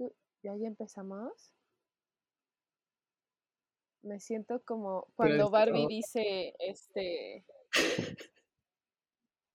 [0.00, 1.52] tú, ¿ya ya empezamos?
[4.02, 7.44] Me siento como cuando Barbie dice, este...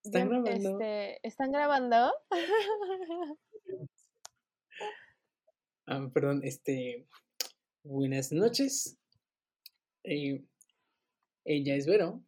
[0.04, 0.70] ¿Están grabando?
[0.70, 2.12] Este, ¿Están grabando?
[5.88, 7.06] Ah, perdón, este...
[7.84, 8.98] Buenas noches.
[10.02, 10.44] Eh,
[11.44, 12.24] ella es Vero.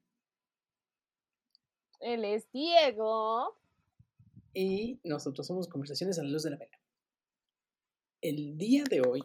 [1.98, 3.58] Él es Diego.
[4.54, 6.77] Y nosotros somos Conversaciones a la Luz de la Vela.
[8.20, 9.22] El día de hoy,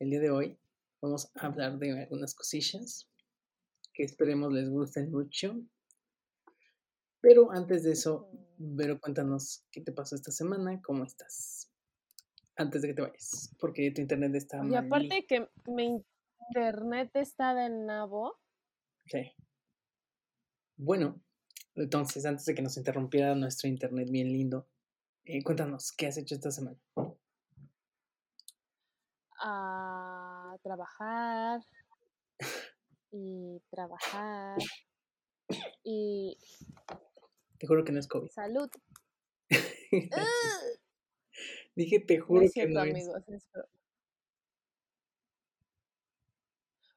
[0.00, 0.58] el día de hoy,
[1.00, 3.08] vamos a hablar de algunas cosillas
[3.92, 5.54] que esperemos les gusten mucho.
[7.20, 8.28] Pero antes de eso,
[8.58, 11.70] Vero, cuéntanos qué te pasó esta semana, cómo estás.
[12.56, 16.04] Antes de que te vayas, porque tu internet está Y aparte que mi
[16.48, 18.40] internet está de nabo.
[19.06, 19.32] Ok.
[20.76, 21.22] Bueno,
[21.76, 24.68] entonces, antes de que nos interrumpiera nuestro internet bien lindo,
[25.24, 26.78] eh, cuéntanos, ¿qué has hecho esta semana?
[29.46, 31.60] A trabajar
[33.12, 34.56] y trabajar
[35.82, 36.38] y...
[37.58, 38.30] Te juro que no es COVID.
[38.30, 38.70] Salud.
[41.76, 43.10] Dije, te juro que no es.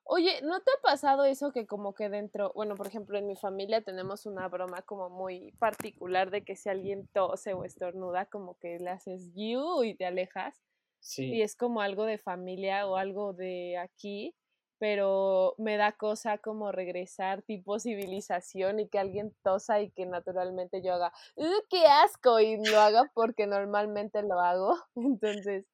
[0.06, 3.36] Oye, ¿no te ha pasado eso que como que dentro, bueno, por ejemplo, en mi
[3.36, 8.58] familia tenemos una broma como muy particular de que si alguien tose o estornuda, como
[8.58, 10.62] que le haces you y te alejas?
[11.00, 11.36] Sí.
[11.36, 14.36] Y es como algo de familia o algo de aquí,
[14.80, 20.82] pero me da cosa como regresar tipo civilización y que alguien tosa y que naturalmente
[20.84, 21.12] yo haga,
[21.70, 22.40] qué asco!
[22.40, 24.76] Y lo haga porque normalmente lo hago.
[24.96, 25.66] Entonces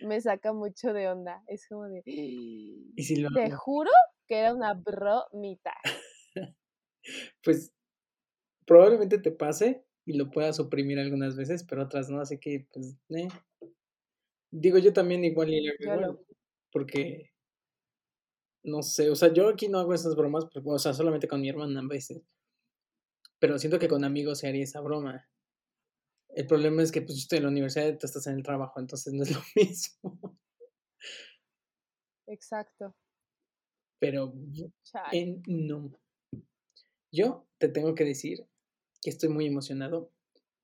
[0.00, 1.42] me saca mucho de onda.
[1.46, 3.90] Es como de, ¿Y si lo te juro
[4.26, 5.72] que era una bromita.
[7.42, 7.72] pues
[8.66, 12.96] probablemente te pase y lo puedas oprimir algunas veces, pero otras no, así que pues,
[13.10, 13.28] eh.
[14.50, 15.68] Digo yo también igual y
[16.72, 17.30] porque
[18.64, 21.40] no sé, o sea, yo aquí no hago esas bromas, porque, o sea, solamente con
[21.40, 22.22] mi hermana a veces.
[23.38, 25.28] Pero siento que con amigos se haría esa broma.
[26.30, 28.42] El problema es que pues yo estoy en la universidad y tú estás en el
[28.42, 30.38] trabajo, entonces no es lo mismo.
[32.26, 32.94] Exacto.
[34.00, 34.32] Pero
[35.12, 35.98] en, no.
[37.10, 38.46] Yo te tengo que decir
[39.02, 40.12] que estoy muy emocionado.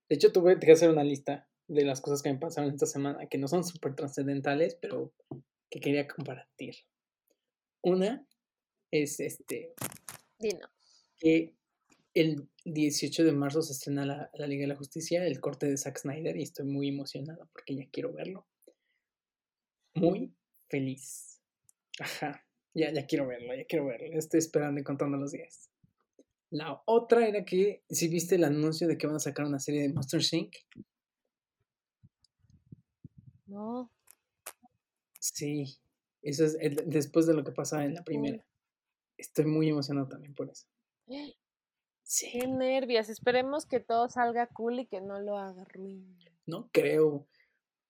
[0.09, 3.27] De hecho, tuve que hacer una lista de las cosas que me pasaron esta semana,
[3.27, 5.13] que no son súper trascendentales, pero
[5.69, 6.75] que quería compartir.
[7.81, 8.27] Una
[8.91, 9.73] es este.
[11.17, 11.55] Que
[12.13, 15.99] el 18 de marzo se estrena la, Liga de la Justicia, el corte de Zack
[15.99, 18.47] Snyder, y estoy muy emocionada porque ya quiero verlo.
[19.95, 20.33] Muy
[20.69, 21.41] feliz.
[21.99, 22.41] Ajá.
[22.73, 24.17] Ya, ya quiero verlo, ya quiero verlo.
[24.17, 25.69] Estoy esperando y contando los días.
[26.49, 29.81] La otra era que, si viste el anuncio de que van a sacar una serie
[29.81, 30.55] de Monster Inc.
[33.45, 33.91] No.
[35.19, 35.77] Sí,
[36.21, 38.45] eso es después de lo que pasa en la primera.
[39.17, 40.67] Estoy muy emocionado también por eso.
[41.07, 42.31] Sí.
[42.31, 43.09] Qué nervios.
[43.09, 46.17] Esperemos que todo salga cool y que no lo haga ruin.
[46.45, 47.27] No creo.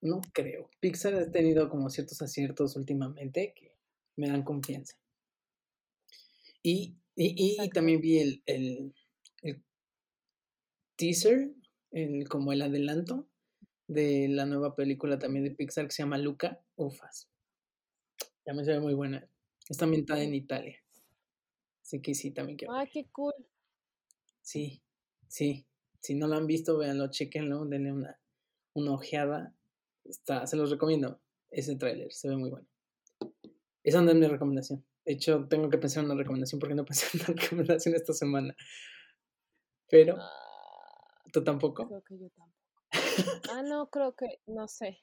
[0.01, 0.69] No creo.
[0.79, 3.75] Pixar ha tenido como ciertos aciertos últimamente que
[4.15, 4.95] me dan confianza.
[6.61, 8.95] Y, y, también vi el, el,
[9.44, 9.63] el
[10.95, 11.53] teaser,
[11.91, 13.27] el, como el adelanto
[13.88, 16.62] de la nueva película también de Pixar que se llama Luca.
[16.75, 17.29] Ufas.
[18.44, 19.28] También se ve muy buena.
[19.69, 20.78] Está ambientada en Italia.
[21.81, 22.74] Así que sí, también quiero.
[22.74, 23.34] Ah, qué cool.
[24.41, 24.81] Sí,
[25.28, 25.66] sí.
[26.01, 28.19] Si no lo han visto, véanlo, chequenlo, denle una,
[28.74, 29.56] una ojeada.
[30.03, 31.19] Está, se los recomiendo.
[31.50, 32.68] Ese tráiler, se ve muy bueno.
[33.84, 34.84] Esa no es mi recomendación.
[35.06, 38.13] De hecho, tengo que pensar en una recomendación porque no pensé en una recomendación esta
[38.13, 38.56] semana.
[39.90, 41.88] Pero, ah, ¿tú tampoco?
[41.88, 42.64] Creo que yo tampoco.
[43.51, 44.99] Ah, no, creo que, no sé.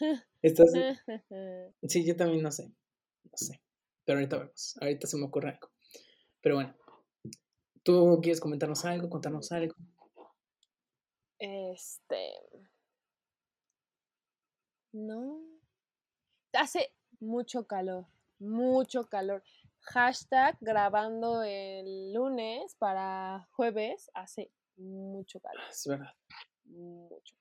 [0.42, 0.72] ¿Estás...
[1.82, 2.68] Sí, yo también no sé.
[3.24, 3.60] No sé.
[4.04, 4.76] Pero ahorita vemos.
[4.80, 5.70] Ahorita se me ocurre algo.
[6.40, 6.74] Pero bueno.
[7.82, 9.08] ¿Tú quieres comentarnos algo?
[9.08, 9.74] Contarnos algo?
[11.38, 12.32] Este.
[14.92, 15.40] No.
[16.52, 18.06] Hace mucho calor.
[18.38, 19.42] Mucho calor.
[19.80, 24.10] Hashtag grabando el lunes para jueves.
[24.14, 25.62] Hace mucho calor.
[25.70, 26.12] Es verdad.
[26.66, 27.34] Mucho.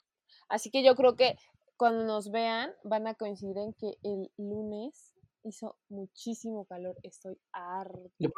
[0.47, 1.35] Así que yo creo que
[1.77, 5.13] cuando nos vean van a coincidir en que el lunes
[5.43, 8.09] hizo muchísimo calor, estoy harta.
[8.19, 8.29] Lo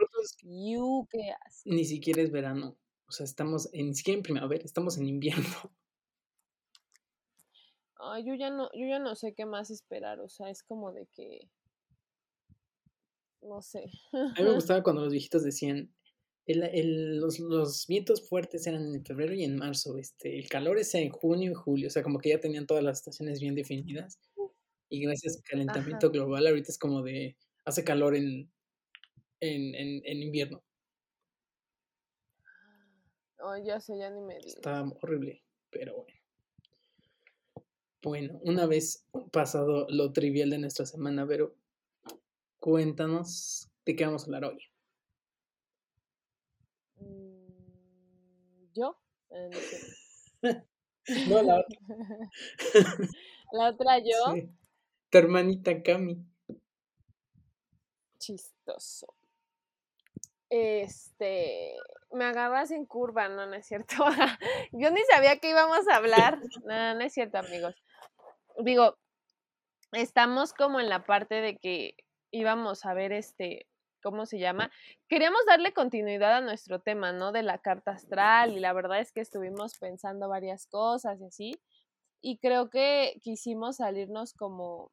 [0.41, 1.33] you, ¿qué
[1.65, 5.71] Ni siquiera es verano, o sea, estamos en, ni siquiera en primavera, estamos en invierno.
[7.99, 10.91] Ay, yo ya no, yo ya no sé qué más esperar, o sea, es como
[10.91, 11.49] de que
[13.41, 13.89] no sé.
[14.11, 15.93] A mí me gustaba cuando los viejitos decían,
[16.47, 19.97] el, los, los, vientos fuertes eran en febrero y en marzo.
[19.97, 21.87] Este, el calor es en junio y julio.
[21.87, 24.19] O sea, como que ya tenían todas las estaciones bien definidas.
[24.89, 27.35] Y gracias al calentamiento global, ahorita es como de.
[27.65, 28.49] Hace calor en,
[29.41, 30.63] en, en, en invierno.
[33.39, 34.37] Oh, ya sé, ya ni me.
[34.37, 36.17] Está horrible, pero bueno.
[38.03, 41.55] Bueno, una vez pasado lo trivial de nuestra semana, pero
[42.59, 44.59] cuéntanos de qué vamos a hablar hoy.
[48.77, 48.95] ¿Yo?
[49.31, 49.49] Eh,
[51.29, 51.77] no, la otra.
[53.51, 54.33] ¿La otra yo?
[54.33, 54.49] Sí.
[55.09, 56.23] Tu hermanita Cami.
[58.19, 59.15] Chistoso.
[60.49, 61.75] Este,
[62.11, 63.95] me agarras en curva, no, no es cierto.
[64.71, 66.39] Yo ni sabía que íbamos a hablar.
[66.63, 67.75] No, no es cierto, amigos.
[68.63, 68.97] Digo,
[69.91, 71.95] estamos como en la parte de que
[72.31, 73.65] íbamos a ver este,
[74.01, 74.71] ¿cómo se llama?
[75.07, 77.31] Queríamos darle continuidad a nuestro tema, ¿no?
[77.31, 81.59] De la carta astral y la verdad es que estuvimos pensando varias cosas y así.
[82.21, 84.91] Y creo que quisimos salirnos como,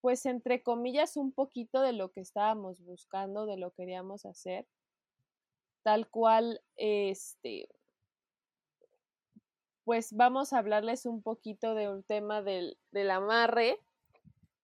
[0.00, 4.66] pues entre comillas, un poquito de lo que estábamos buscando, de lo que queríamos hacer
[5.82, 7.68] tal cual, este,
[9.84, 13.78] pues vamos a hablarles un poquito de un tema del, del amarre,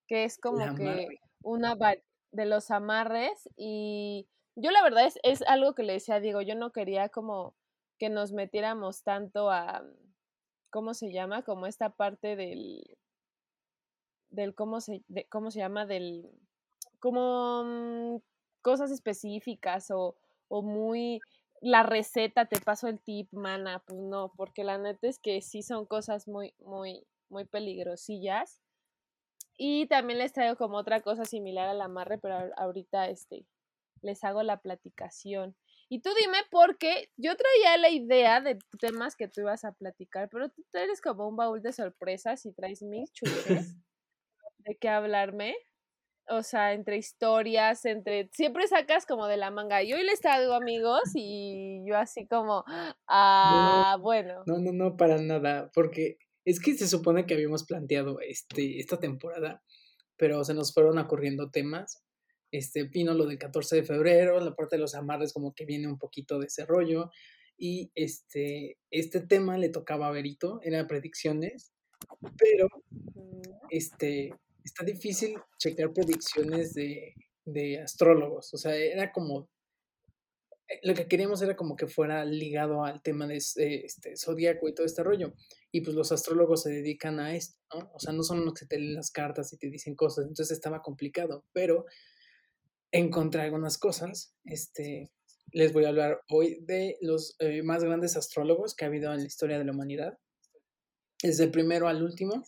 [0.06, 1.08] que es como que
[1.42, 1.74] una
[2.36, 6.42] de los amarres y yo la verdad es, es algo que le decía a Diego,
[6.42, 7.54] yo no quería como
[7.98, 9.84] que nos metiéramos tanto a,
[10.70, 11.42] ¿cómo se llama?
[11.42, 12.98] Como esta parte del,
[14.28, 15.86] del, ¿cómo se, cómo se llama?
[15.86, 16.30] Del,
[17.00, 18.16] como mm,
[18.60, 20.16] cosas específicas o,
[20.48, 21.20] o muy
[21.62, 25.62] la receta, te paso el tip, mana, pues no, porque la neta es que sí
[25.62, 28.60] son cosas muy, muy, muy peligrosillas.
[29.56, 33.46] Y también les traigo como otra cosa similar al amarre, pero ahorita este,
[34.02, 35.56] les hago la platicación.
[35.88, 40.28] Y tú dime porque yo traía la idea de temas que tú ibas a platicar,
[40.30, 43.76] pero tú eres como un baúl de sorpresas y traes mil chuches
[44.58, 45.56] de qué hablarme
[46.28, 49.82] o sea, entre historias, entre, siempre sacas como de la manga.
[49.82, 52.64] Y hoy les traigo amigos y yo así como,
[53.06, 54.42] ah, bueno.
[54.46, 58.98] No, no, no, para nada, porque es que se supone que habíamos planteado este, esta
[58.98, 59.62] temporada,
[60.16, 62.04] pero se nos fueron ocurriendo temas.
[62.52, 65.88] Este, vino lo del 14 de febrero, la parte de los amarres como que viene
[65.88, 67.10] un poquito de ese rollo.
[67.58, 71.72] Y este, este tema le tocaba a Berito, eran predicciones,
[72.38, 72.68] pero
[73.68, 74.32] este,
[74.62, 77.14] está difícil checar predicciones de,
[77.44, 78.54] de astrólogos.
[78.54, 79.50] O sea, era como
[80.82, 84.86] lo que queríamos era como que fuera ligado al tema de este zodiaco y todo
[84.86, 85.34] este rollo.
[85.70, 87.90] Y pues los astrólogos se dedican a esto, ¿no?
[87.94, 90.56] O sea, no son los que te leen las cartas y te dicen cosas, entonces
[90.56, 91.86] estaba complicado, pero
[92.92, 94.34] encontré algunas cosas.
[94.44, 95.10] Este,
[95.52, 99.20] les voy a hablar hoy de los eh, más grandes astrólogos que ha habido en
[99.20, 100.18] la historia de la humanidad.
[101.22, 102.44] Desde el primero al último,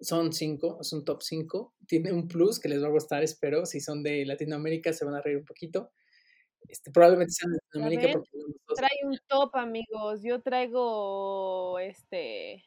[0.00, 1.74] son cinco, es un top cinco.
[1.86, 3.66] Tiene un plus que les va a gustar, espero.
[3.66, 5.90] Si son de Latinoamérica, se van a reír un poquito.
[6.66, 8.20] Este, probablemente sean de Latinoamérica.
[8.76, 10.22] Trae un top, amigos.
[10.22, 12.64] Yo traigo este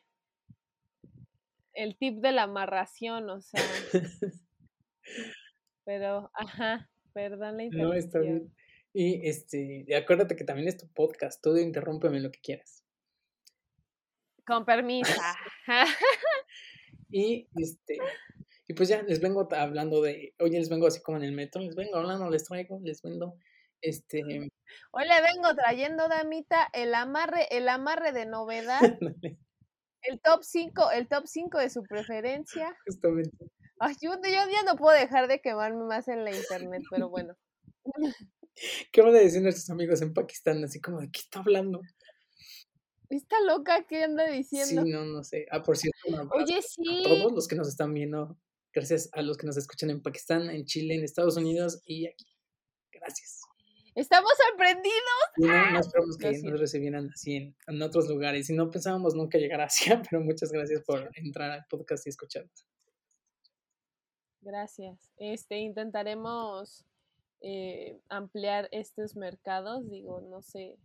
[1.74, 3.62] el tip de la amarración, o sea.
[5.84, 7.90] pero, ajá, perdón la interrupción.
[7.90, 8.54] No, está bien.
[8.94, 12.84] Y este, acuérdate que también es tu podcast, tú interrúmpeme lo que quieras.
[14.46, 15.14] Con permiso.
[17.14, 17.98] Y este,
[18.68, 21.62] y pues ya les vengo hablando de, oye, les vengo así como en el metro,
[21.62, 23.36] les vengo hablando, les traigo, les vendo,
[23.82, 24.22] este.
[24.92, 28.80] Hoy le vengo trayendo, damita, el amarre, el amarre de novedad.
[30.04, 32.76] el top 5, el top 5 de su preferencia.
[32.86, 33.52] Justamente.
[33.80, 37.36] Ay, yo, yo ya no puedo dejar de quemarme más en la internet, pero bueno.
[38.92, 40.64] ¿Qué van a decir nuestros amigos en Pakistán?
[40.64, 41.82] Así como, ¿de qué está hablando?
[43.10, 43.86] ¿Está loca?
[43.88, 44.84] ¿Qué anda diciendo?
[44.84, 45.46] Sí, no, no sé.
[45.52, 45.98] Ah, por cierto,
[46.34, 47.04] Oye, sí.
[47.06, 48.38] A todos los que nos están viendo,
[48.74, 52.26] gracias a los que nos escuchan en Pakistán, en Chile, en Estados Unidos y aquí.
[52.92, 53.42] Gracias.
[53.96, 54.94] Estamos sorprendidos.
[55.38, 58.50] no, no esperamos que nos recibieran así en, otros lugares.
[58.50, 62.66] Y no pensábamos nunca llegar así, pero muchas gracias por entrar al podcast y escucharnos.
[64.42, 65.12] Gracias.
[65.18, 66.86] Este, intentaremos
[67.42, 69.90] eh, ampliar estos mercados.
[69.90, 70.78] Digo, no sé,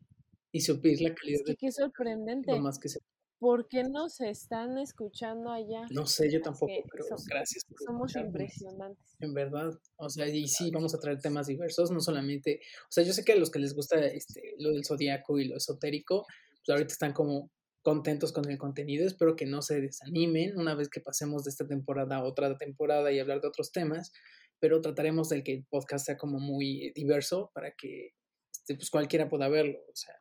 [0.56, 1.40] y suplir la calidad.
[1.40, 2.50] Es que qué sorprendente.
[2.50, 3.00] Lo más que se...
[3.38, 5.84] ¿Por qué nos están escuchando allá?
[5.90, 7.64] No sé, yo tampoco, pero gracias.
[7.66, 9.14] Por somos impresionantes.
[9.20, 13.04] En verdad, o sea, y sí, vamos a traer temas diversos, no solamente, o sea,
[13.04, 16.24] yo sé que a los que les gusta este, lo del zodiaco y lo esotérico,
[16.64, 17.50] pues ahorita están como
[17.82, 21.66] contentos con el contenido, espero que no se desanimen una vez que pasemos de esta
[21.66, 24.12] temporada a otra temporada y hablar de otros temas,
[24.58, 28.14] pero trataremos de que el podcast sea como muy diverso para que
[28.50, 30.14] este, pues cualquiera pueda verlo, o sea,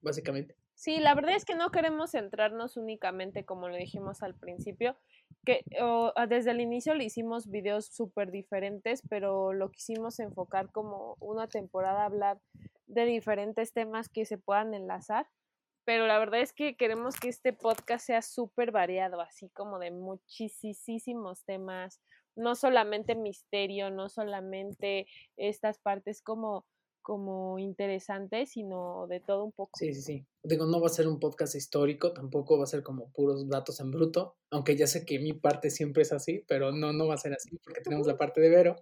[0.00, 0.59] básicamente.
[0.80, 4.96] Sí, la verdad es que no queremos centrarnos únicamente, como lo dijimos al principio,
[5.44, 11.18] que ah, desde el inicio le hicimos videos súper diferentes, pero lo quisimos enfocar como
[11.20, 12.40] una temporada, hablar
[12.86, 15.28] de diferentes temas que se puedan enlazar.
[15.84, 19.90] Pero la verdad es que queremos que este podcast sea súper variado, así como de
[19.90, 22.00] muchísimos temas,
[22.36, 25.06] no solamente misterio, no solamente
[25.36, 26.64] estas partes como
[27.10, 29.72] como interesante, sino de todo un poco.
[29.76, 30.26] Sí, sí, sí.
[30.44, 33.80] Digo, no va a ser un podcast histórico, tampoco va a ser como puros datos
[33.80, 37.14] en bruto, aunque ya sé que mi parte siempre es así, pero no, no va
[37.14, 38.76] a ser así porque tenemos la parte de Vero,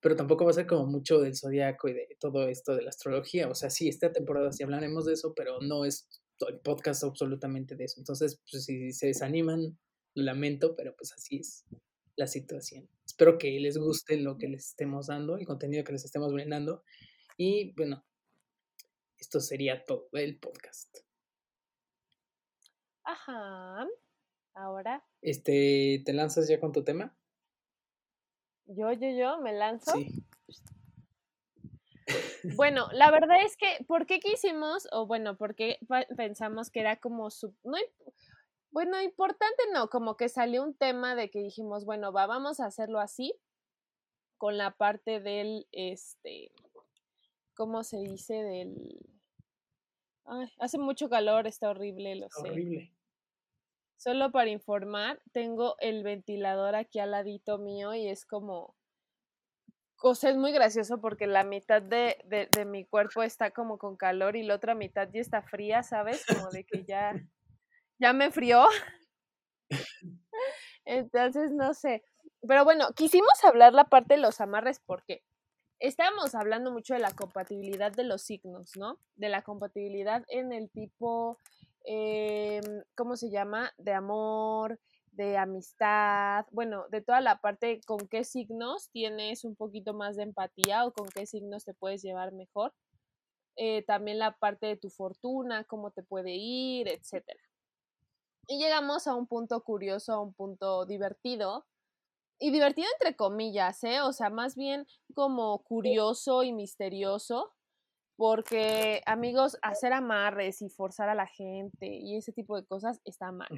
[0.00, 2.90] pero tampoco va a ser como mucho del zodiaco y de todo esto de la
[2.90, 3.48] astrología.
[3.48, 6.06] O sea, sí, esta temporada sí hablaremos de eso, pero no es
[6.46, 7.98] el podcast absolutamente de eso.
[7.98, 9.76] Entonces, pues si se desaniman,
[10.14, 11.64] lo lamento, pero pues así es
[12.14, 12.88] la situación.
[13.04, 16.84] Espero que les guste lo que les estemos dando, el contenido que les estemos brindando.
[17.36, 18.04] Y bueno,
[19.18, 20.98] esto sería todo el podcast.
[23.04, 23.86] Ajá.
[24.54, 25.04] Ahora.
[25.20, 27.16] Este, ¿te lanzas ya con tu tema?
[28.66, 29.92] Yo, yo, yo, me lanzo.
[29.92, 30.24] Sí.
[32.54, 35.78] Bueno, la verdad es que, ¿por qué quisimos, o bueno, por qué
[36.16, 37.76] pensamos que era como su, no,
[38.70, 42.66] bueno, importante no, como que salió un tema de que dijimos, bueno, va, vamos a
[42.66, 43.34] hacerlo así,
[44.38, 46.52] con la parte del, este,
[47.56, 48.34] ¿cómo se dice?
[48.34, 49.00] Del...
[50.24, 52.50] Ay, hace mucho calor, está horrible, lo sé.
[52.50, 52.92] Horrible.
[53.96, 58.76] Solo para informar, tengo el ventilador aquí al ladito mío y es como...
[60.02, 63.78] O sea, es muy gracioso porque la mitad de, de, de mi cuerpo está como
[63.78, 66.24] con calor y la otra mitad ya está fría, ¿sabes?
[66.26, 67.12] Como de que ya,
[67.98, 68.66] ya me frió.
[70.84, 72.04] Entonces, no sé.
[72.46, 75.24] Pero bueno, quisimos hablar la parte de los amarres porque
[75.78, 78.98] estábamos hablando mucho de la compatibilidad de los signos, ¿no?
[79.14, 81.38] De la compatibilidad en el tipo,
[81.84, 83.72] em, ¿cómo se llama?
[83.78, 84.80] De amor,
[85.12, 90.24] de amistad, bueno, de toda la parte con qué signos tienes un poquito más de
[90.24, 92.74] empatía o con qué signos te puedes llevar mejor.
[93.56, 97.24] Eh, también la parte de tu fortuna, cómo te puede ir, etc.
[98.48, 101.66] Y llegamos a un punto curioso, a un punto divertido,
[102.38, 104.00] y divertido entre comillas, ¿eh?
[104.02, 107.54] O sea, más bien como curioso y misterioso,
[108.16, 113.32] porque amigos, hacer amarres y forzar a la gente y ese tipo de cosas está
[113.32, 113.48] mal.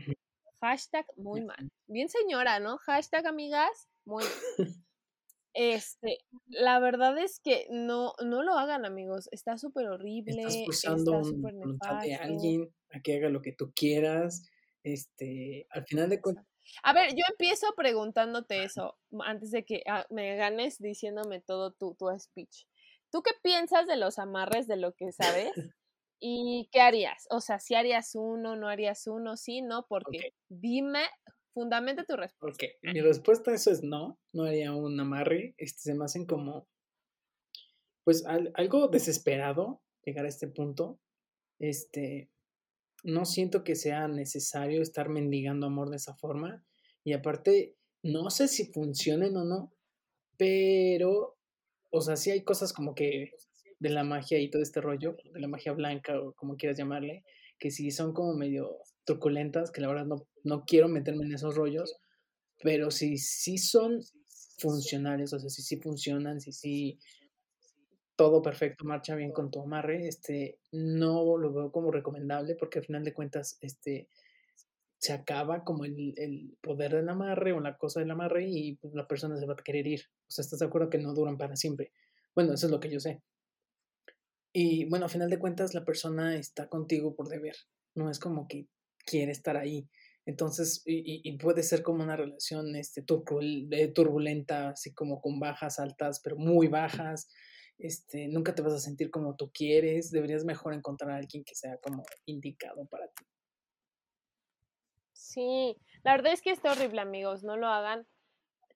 [0.60, 1.70] Hashtag muy mal.
[1.86, 2.78] Bien señora, ¿no?
[2.78, 4.32] Hashtag amigas, muy mal.
[5.54, 9.28] Este, la verdad es que no, no lo hagan, amigos.
[9.32, 10.42] Está súper horrible.
[10.42, 14.48] Estás forzando voluntad de alguien a que haga lo que tú quieras.
[14.84, 16.46] Este, al final de cuentas,
[16.82, 21.94] a ver, yo empiezo preguntándote eso antes de que ah, me ganes diciéndome todo tu,
[21.94, 22.66] tu speech.
[23.10, 25.52] ¿Tú qué piensas de los amarres de lo que sabes?
[26.20, 27.26] ¿Y qué harías?
[27.30, 31.04] O sea, si harías uno, no harías uno, sí, no, porque dime,
[31.54, 32.38] fundamente tu respuesta.
[32.40, 35.54] Porque mi respuesta a eso es no, no haría un amarre.
[35.58, 36.68] Este, se me hacen como,
[38.04, 40.98] pues, algo desesperado llegar a este punto.
[41.60, 42.30] Este,
[43.04, 46.64] no siento que sea necesario estar mendigando amor de esa forma.
[47.04, 49.72] Y aparte, no sé si funcionen o no,
[50.36, 51.36] pero,
[51.90, 53.32] o sea, sí hay cosas como que
[53.80, 57.24] de la magia y todo este rollo, de la magia blanca o como quieras llamarle,
[57.58, 61.54] que sí son como medio truculentas, que la verdad no, no quiero meterme en esos
[61.54, 61.96] rollos,
[62.62, 64.00] pero sí, sí son
[64.58, 66.98] funcionales, o sea, sí, sí funcionan, sí, sí
[68.18, 72.84] todo perfecto, marcha bien con tu amarre, este, no lo veo como recomendable porque al
[72.84, 74.08] final de cuentas, este,
[74.98, 78.92] se acaba como el, el poder del amarre o la cosa del amarre y pues,
[78.92, 80.02] la persona se va a querer ir.
[80.26, 81.92] O sea, ¿estás de acuerdo que no duran para siempre?
[82.34, 83.22] Bueno, eso es lo que yo sé.
[84.52, 87.54] Y bueno, al final de cuentas, la persona está contigo por deber,
[87.94, 88.66] no es como que
[89.06, 89.88] quiere estar ahí.
[90.26, 96.20] Entonces, y, y puede ser como una relación este, turbulenta, así como con bajas, altas,
[96.20, 97.28] pero muy bajas,
[97.78, 101.54] este, nunca te vas a sentir como tú quieres, deberías mejor encontrar a alguien que
[101.54, 103.24] sea como indicado para ti.
[105.12, 108.06] Sí, la verdad es que está horrible, amigos, no lo hagan.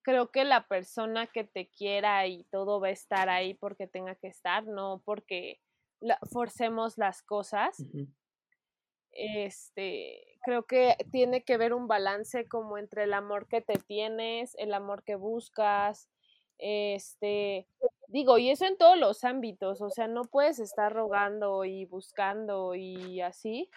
[0.03, 4.15] Creo que la persona que te quiera y todo va a estar ahí porque tenga
[4.15, 5.59] que estar, no porque
[6.31, 7.77] forcemos las cosas.
[9.11, 14.55] Este, creo que tiene que ver un balance como entre el amor que te tienes,
[14.55, 16.09] el amor que buscas,
[16.57, 17.67] este,
[18.13, 22.75] digo, y eso en todos los ámbitos, o sea, no puedes estar rogando y buscando
[22.75, 23.71] y así.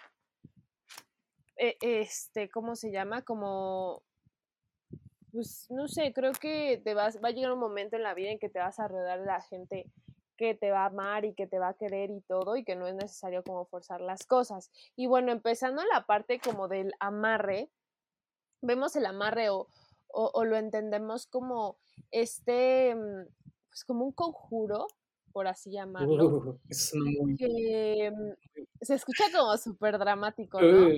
[1.57, 3.23] E, este, ¿cómo se llama?
[3.23, 4.03] Como,
[5.31, 8.29] pues, no sé, creo que te vas, va a llegar un momento en la vida
[8.29, 9.91] en que te vas a rodear de la gente
[10.37, 12.75] que te va a amar y que te va a querer y todo y que
[12.75, 14.69] no es necesario como forzar las cosas.
[14.95, 17.71] Y bueno, empezando la parte como del amarre,
[18.61, 19.67] vemos el amarre o,
[20.09, 21.77] o, lo entendemos como
[22.11, 23.36] este, mm,
[23.77, 24.87] pues como un conjuro,
[25.31, 26.25] por así llamarlo.
[26.25, 26.59] Uh,
[27.37, 30.89] que mm, se escucha como súper dramático, ¿no?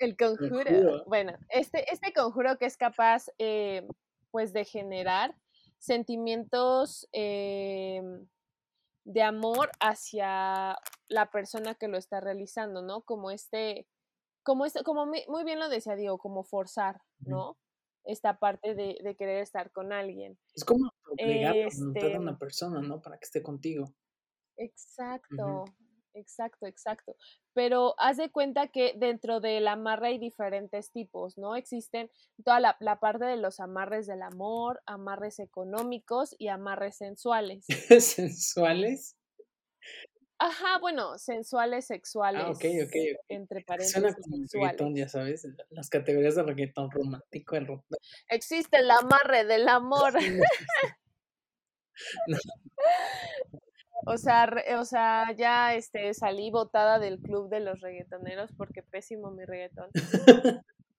[0.00, 1.04] El conjuro.
[1.06, 3.86] Bueno, este, este conjuro que es capaz, eh,
[4.32, 5.36] pues, de generar
[5.78, 8.26] sentimientos em,
[9.04, 10.76] de amor hacia
[11.08, 13.02] la persona que lo está realizando, ¿no?
[13.02, 13.86] Como este,
[14.42, 17.56] como este, como muy bien lo decía Diego, como forzar, ¿no?
[18.04, 20.38] Esta parte de, querer estar con alguien.
[20.54, 23.00] Es como obligar a una este persona, ¿no?
[23.00, 23.94] Para que esté contigo.
[24.56, 25.64] Exacto,
[26.14, 27.16] exacto, exacto.
[27.54, 31.56] Pero haz de cuenta que dentro del amarre hay diferentes tipos, ¿no?
[31.56, 32.10] Existen
[32.44, 37.64] toda la, parte de los amarres del amor, amarres económicos y amarres sensuales.
[38.00, 39.16] ¿Sensuales?
[40.42, 42.42] Ajá, bueno, sensuales, sexuales.
[42.42, 42.96] Ah, ok, ok.
[43.28, 43.92] Entre paréntesis.
[43.92, 47.56] Suena como reggaetón, ya sabes, las categorías de reggaetón romántico.
[47.56, 47.68] El...
[48.30, 50.14] Existe el amarre del amor.
[54.06, 59.30] O sea, o sea, ya este, salí botada del club de los reggaetoneros porque pésimo
[59.30, 59.90] mi reggaetón.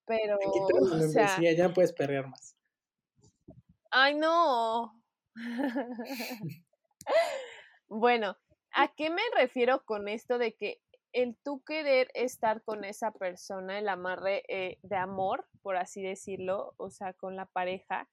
[0.06, 2.56] Pero, o sea, ya puedes perrear más.
[3.90, 5.02] Ay, no.
[7.88, 8.36] bueno,
[8.74, 10.80] ¿a qué me refiero con esto de que
[11.12, 16.74] el tú querer estar con esa persona, el amarre eh, de amor, por así decirlo,
[16.78, 18.08] o sea, con la pareja,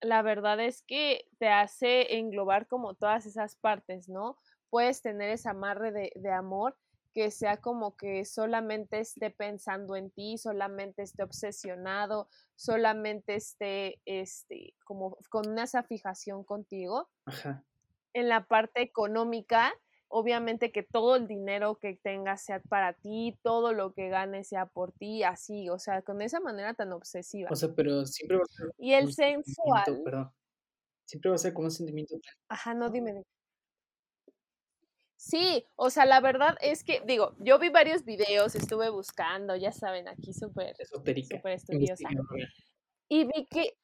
[0.00, 4.36] la verdad es que te hace englobar como todas esas partes, ¿no?
[4.68, 6.76] Puedes tener ese amarre de, amor
[7.14, 14.74] que sea como que solamente esté pensando en ti, solamente esté obsesionado, solamente esté este,
[14.84, 17.08] como con esa fijación contigo.
[17.26, 17.64] Ajá.
[18.14, 19.72] En la parte económica,
[20.08, 24.66] obviamente que todo el dinero que tengas sea para ti, todo lo que ganes sea
[24.66, 27.48] por ti, así, o sea, con esa manera tan obsesiva.
[27.50, 28.66] O sea, pero siempre va a ser...
[28.78, 30.02] Y el sensual...
[30.04, 30.30] Perdón.
[31.06, 32.14] Siempre va a ser como un sentimiento...
[32.48, 33.22] Ajá, no, dime.
[35.16, 39.72] Sí, o sea, la verdad es que, digo, yo vi varios videos, estuve buscando, ya
[39.72, 40.74] saben, aquí súper...
[40.84, 42.08] Súper estudiosa.
[43.08, 43.76] Y vi que...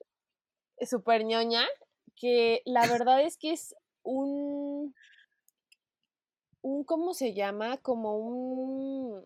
[0.80, 1.66] Súper ñoña,
[2.14, 4.94] que la verdad es que es un
[6.62, 7.78] un, ¿cómo se llama?
[7.78, 9.24] Como un,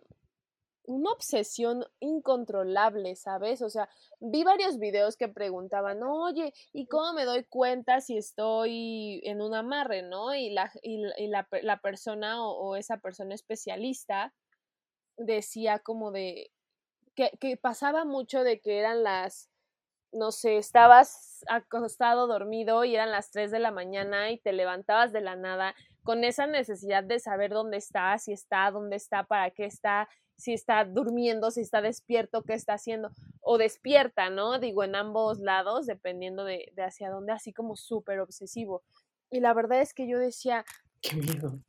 [0.84, 3.62] una obsesión incontrolable, ¿sabes?
[3.62, 3.88] O sea,
[4.20, 9.54] vi varios videos que preguntaban, oye, ¿y cómo me doy cuenta si estoy en un
[9.54, 10.34] amarre, no?
[10.34, 14.34] Y la, y, la, la, persona o, esa persona especialista
[15.16, 16.50] decía como de,
[17.14, 19.50] que, que pasaba mucho de que eran las,
[20.12, 25.12] no sé, estabas acostado, dormido y eran las 3 de la mañana y te levantabas
[25.12, 29.50] de la nada con esa necesidad de saber dónde está, si está, dónde está, para
[29.50, 34.58] qué está, si está durmiendo, si está despierto, qué está haciendo, o despierta, ¿no?
[34.58, 38.82] Digo, en ambos lados, dependiendo de, hacia dónde, así como súper obsesivo.
[39.30, 40.64] Y la verdad es que yo decía...
[41.00, 41.60] Qué miedo.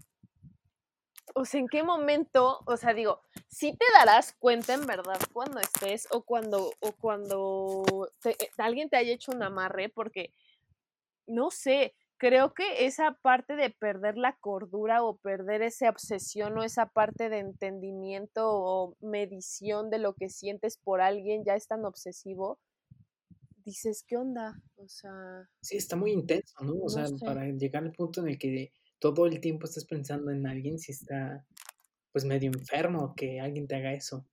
[1.35, 2.59] O sea, ¿en qué momento?
[2.65, 7.83] O sea, digo, sí te darás cuenta en verdad cuando estés o cuando, o cuando
[8.57, 10.31] alguien te haya hecho un amarre, porque,
[11.25, 16.63] no sé, creo que esa parte de perder la cordura o perder esa obsesión o
[16.63, 21.83] esa parte de entendimiento o medición de lo que sientes por alguien ya es tan
[21.83, 22.59] obsesivo,
[23.65, 24.61] dices, ¿qué onda?
[24.75, 25.49] O sea...
[25.61, 26.75] Sí, está muy intenso, ¿no?
[26.83, 28.71] O sea, para llegar al punto en el que
[29.03, 31.45] todo el tiempo estás pensando en alguien, si está
[32.13, 34.25] pues medio enfermo que alguien te haga eso.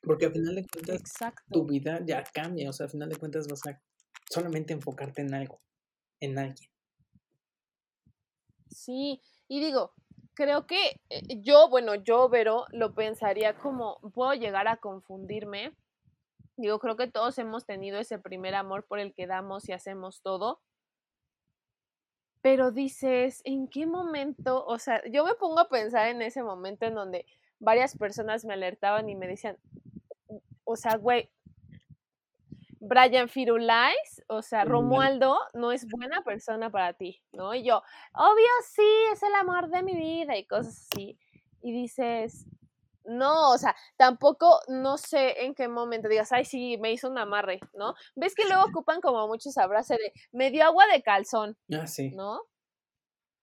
[0.00, 1.02] Porque al final de cuentas
[1.50, 3.82] tu vida ya cambia, o sea, al final de cuentas vas a
[4.30, 5.60] solamente enfocarte en algo,
[6.20, 6.70] en alguien.
[8.70, 9.92] Sí, y digo,
[10.34, 15.74] creo que eh, yo, bueno, yo, Vero, lo pensaría como, puedo llegar a confundirme.
[16.56, 20.22] Digo, creo que todos hemos tenido ese primer amor por el que damos y hacemos
[20.22, 20.60] todo.
[22.46, 24.64] Pero dices, ¿en qué momento?
[24.66, 27.26] O sea, yo me pongo a pensar en ese momento en donde
[27.58, 29.58] varias personas me alertaban y me decían,
[30.62, 31.28] o sea, güey,
[32.78, 37.52] Brian Firulais, o sea, Romualdo no es buena persona para ti, ¿no?
[37.52, 37.82] Y yo,
[38.14, 41.18] obvio sí, es el amor de mi vida y cosas así.
[41.62, 42.46] Y dices,
[43.06, 47.18] no, o sea, tampoco no sé en qué momento digas, ay, sí, me hizo un
[47.18, 47.94] amarre, ¿no?
[48.14, 52.10] Ves que luego ocupan como muchos abrazos de, me dio agua de calzón, ah, sí.
[52.10, 52.40] ¿no?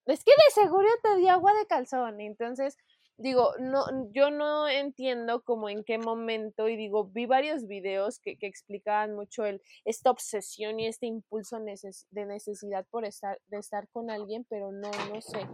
[0.05, 2.77] Es que de seguro te dio agua de calzón, entonces
[3.17, 8.37] digo, no, yo no entiendo como en qué momento, y digo, vi varios videos que,
[8.37, 13.87] que explicaban mucho el, esta obsesión y este impulso de necesidad por estar, de estar
[13.89, 15.47] con alguien, pero no, no sé.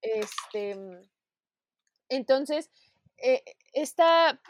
[0.00, 0.76] Este,
[2.16, 2.70] entonces,
[3.16, 4.40] eh, esta,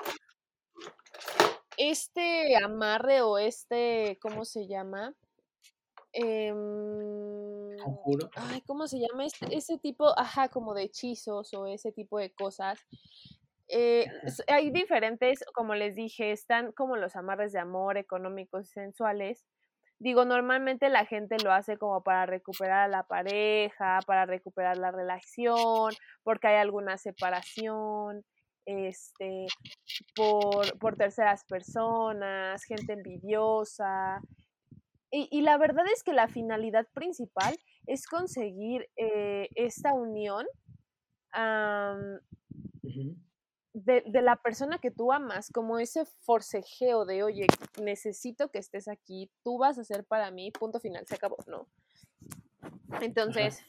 [1.77, 5.14] este amarre o este, ¿cómo se llama?
[6.12, 6.53] Eh,
[8.37, 9.25] Ay, ¿cómo se llama?
[9.25, 12.79] Este, ese tipo, ajá, como de hechizos o ese tipo de cosas.
[13.68, 14.07] Eh,
[14.48, 19.44] hay diferentes, como les dije, están como los amarres de amor económicos y sensuales.
[20.03, 24.91] Digo, normalmente la gente lo hace como para recuperar a la pareja, para recuperar la
[24.91, 25.93] relación,
[26.25, 28.25] porque hay alguna separación,
[28.67, 29.47] este,
[30.17, 34.21] por, por terceras personas, gente envidiosa,
[35.15, 37.55] y, la verdad es que la finalidad principal
[37.87, 40.47] es conseguir eh, esta unión
[43.75, 47.47] de, de, la persona que tú amas, como ese forcejeo de, oye,
[47.81, 51.67] necesito que estés aquí, tú vas a ser para mí, punto final, se acabó, ¿no?
[53.01, 53.65] Entonces,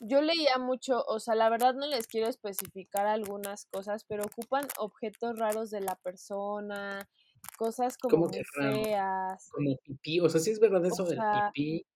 [0.00, 4.66] yo leía mucho, o sea, la verdad no les quiero especificar algunas cosas, pero ocupan
[4.78, 7.08] objetos raros de la persona,
[7.56, 9.50] cosas como muy feas.
[9.50, 11.18] Como pipí, o sea, sí es verdad eso del
[11.52, 11.86] pipí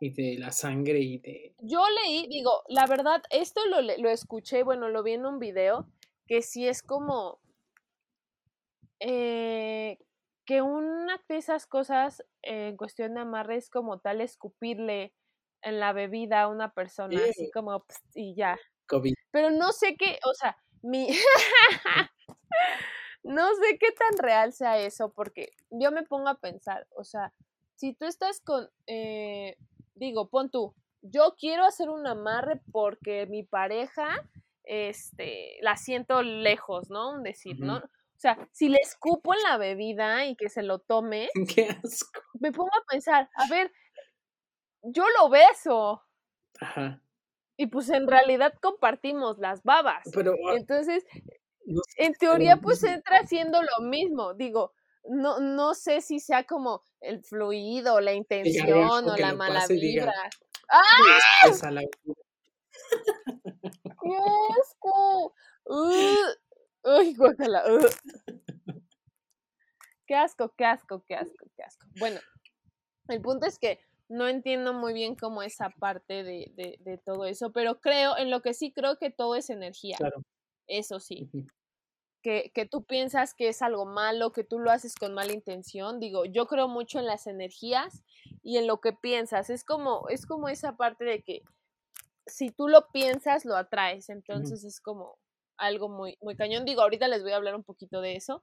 [0.00, 1.54] y de la sangre y de...
[1.60, 5.86] Yo leí, digo, la verdad, esto lo, lo escuché, bueno, lo vi en un video,
[6.32, 7.40] que sí es como...
[9.00, 9.98] Eh,
[10.46, 15.12] que una de esas cosas en cuestión de amarre es como tal escupirle
[15.60, 18.58] en la bebida a una persona, así como y ya.
[19.30, 21.08] Pero no sé qué, o sea, mi
[23.22, 27.34] no sé qué tan real sea eso, porque yo me pongo a pensar, o sea,
[27.74, 29.58] si tú estás con, eh,
[29.96, 34.26] digo, pon tú, yo quiero hacer un amarre porque mi pareja,
[34.64, 37.12] este, la siento lejos, ¿no?
[37.12, 37.78] Un decir, ¿no?
[37.78, 42.20] O sea, si le escupo en la bebida y que se lo tome, qué asco.
[42.40, 43.72] Me pongo a pensar, a ver,
[44.82, 46.02] yo lo beso.
[46.60, 47.02] Ajá.
[47.56, 50.04] Y pues en realidad compartimos las babas.
[50.14, 51.04] Pero, ah, Entonces,
[51.96, 54.34] en teoría, pues entra haciendo lo mismo.
[54.34, 54.72] Digo,
[55.04, 60.14] no, no sé si sea como el fluido, la intención o la mala vibra.
[60.68, 61.50] ¡Ah!
[64.02, 64.16] ¡Qué
[64.60, 65.34] asco!
[65.64, 67.64] ¡Uy, guácala!
[70.06, 71.86] ¡Qué asco, qué asco, qué asco, qué asco!
[71.98, 72.20] Bueno,
[73.08, 77.24] el punto es que no entiendo muy bien cómo esa parte de, de, de, todo
[77.24, 79.96] eso, pero creo, en lo que sí creo que todo es energía.
[79.96, 80.22] Claro.
[80.66, 81.30] Eso sí.
[82.22, 85.98] que, que, tú piensas que es algo malo, que tú lo haces con mala intención.
[85.98, 88.04] Digo, yo creo mucho en las energías
[88.42, 89.50] y en lo que piensas.
[89.50, 91.42] Es como, es como esa parte de que
[92.32, 94.08] si tú lo piensas, lo atraes.
[94.08, 95.18] Entonces es como
[95.56, 96.64] algo muy, muy cañón.
[96.64, 98.40] Digo, ahorita les voy a hablar un poquito de eso.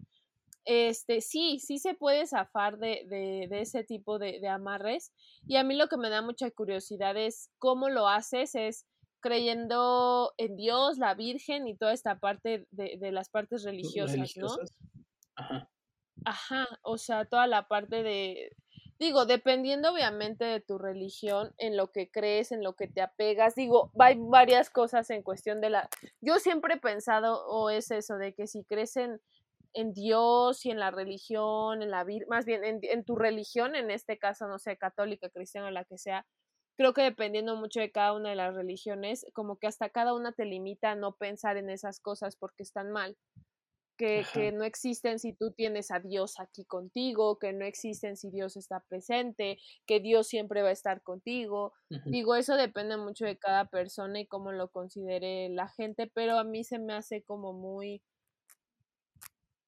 [0.65, 5.11] Este, sí, sí se puede zafar de, de, de ese tipo de, de amarres.
[5.47, 8.85] Y a mí lo que me da mucha curiosidad es cómo lo haces, es
[9.21, 14.47] creyendo en Dios, la Virgen y toda esta parte de, de las partes religiosas, ¿no?
[15.35, 15.69] Ajá.
[16.25, 18.51] Ajá, o sea, toda la parte de,
[18.99, 23.55] digo, dependiendo obviamente de tu religión, en lo que crees, en lo que te apegas,
[23.55, 25.89] digo, hay varias cosas en cuestión de la...
[26.21, 29.21] Yo siempre he pensado, o es eso, de que si crees en,
[29.73, 33.89] en Dios y en la religión, en la más bien en, en, tu religión, en
[33.89, 36.25] este caso, no sé, católica, cristiana, la que sea,
[36.75, 40.33] creo que dependiendo mucho de cada una de las religiones, como que hasta cada una
[40.33, 43.17] te limita a no pensar en esas cosas porque están mal.
[43.99, 48.31] Que, que, no existen si tú tienes a Dios aquí contigo, que no existen si
[48.31, 51.73] Dios está presente, que Dios siempre va a estar contigo.
[52.05, 56.45] Digo, eso depende mucho de cada persona y cómo lo considere la gente, pero a
[56.45, 58.01] mí se me hace como muy,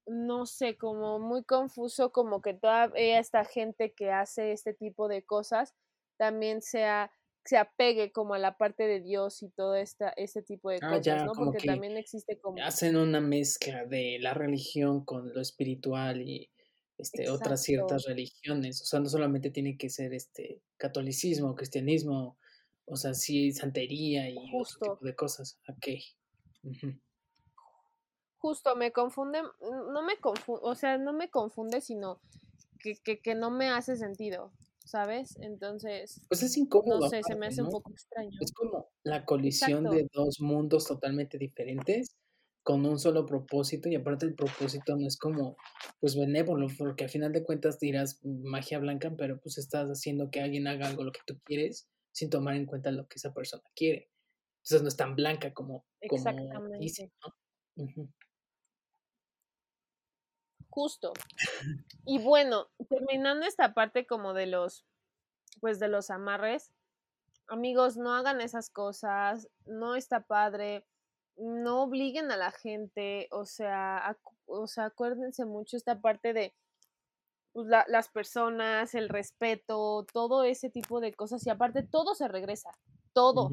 [0.06, 5.26] no sé, como muy confuso, como que toda esta gente que hace este tipo de
[5.26, 5.74] cosas
[6.16, 7.12] también sea
[7.44, 10.96] se apegue como a la parte de Dios y todo esta, este tipo de ah,
[10.96, 11.32] cosas, ¿no?
[11.32, 12.62] Porque también existe como...
[12.62, 16.50] Hacen una mezcla de la religión con lo espiritual y
[16.98, 18.80] este, otras ciertas religiones.
[18.82, 22.38] O sea, no solamente tiene que ser este catolicismo, cristianismo,
[22.84, 24.78] o sea, sí, santería y Justo.
[24.78, 25.58] tipo de cosas.
[25.68, 25.86] Ok.
[28.38, 32.20] Justo, me confunde, no me confunde, o sea, no me confunde, sino
[32.78, 34.52] que, que, que no me hace sentido.
[34.92, 35.38] ¿Sabes?
[35.40, 37.00] Entonces, pues es incómodo.
[37.00, 38.38] No sé, se me hace un poco extraño.
[38.40, 42.14] Es como la colisión de dos mundos totalmente diferentes
[42.62, 45.56] con un solo propósito y aparte el propósito no es como
[45.98, 50.40] pues benévolo porque al final de cuentas dirás magia blanca pero pues estás haciendo que
[50.40, 53.64] alguien haga algo lo que tú quieres sin tomar en cuenta lo que esa persona
[53.74, 54.10] quiere
[54.58, 57.10] entonces no es tan blanca como Exactamente.
[60.72, 61.12] Justo.
[62.06, 64.86] Y bueno, terminando esta parte como de los,
[65.60, 66.72] pues de los amarres,
[67.46, 70.86] amigos, no hagan esas cosas, no está padre,
[71.36, 76.54] no obliguen a la gente, o sea, o sea, acuérdense mucho esta parte de
[77.52, 82.70] pues, las personas, el respeto, todo ese tipo de cosas y aparte todo se regresa,
[83.12, 83.50] todo,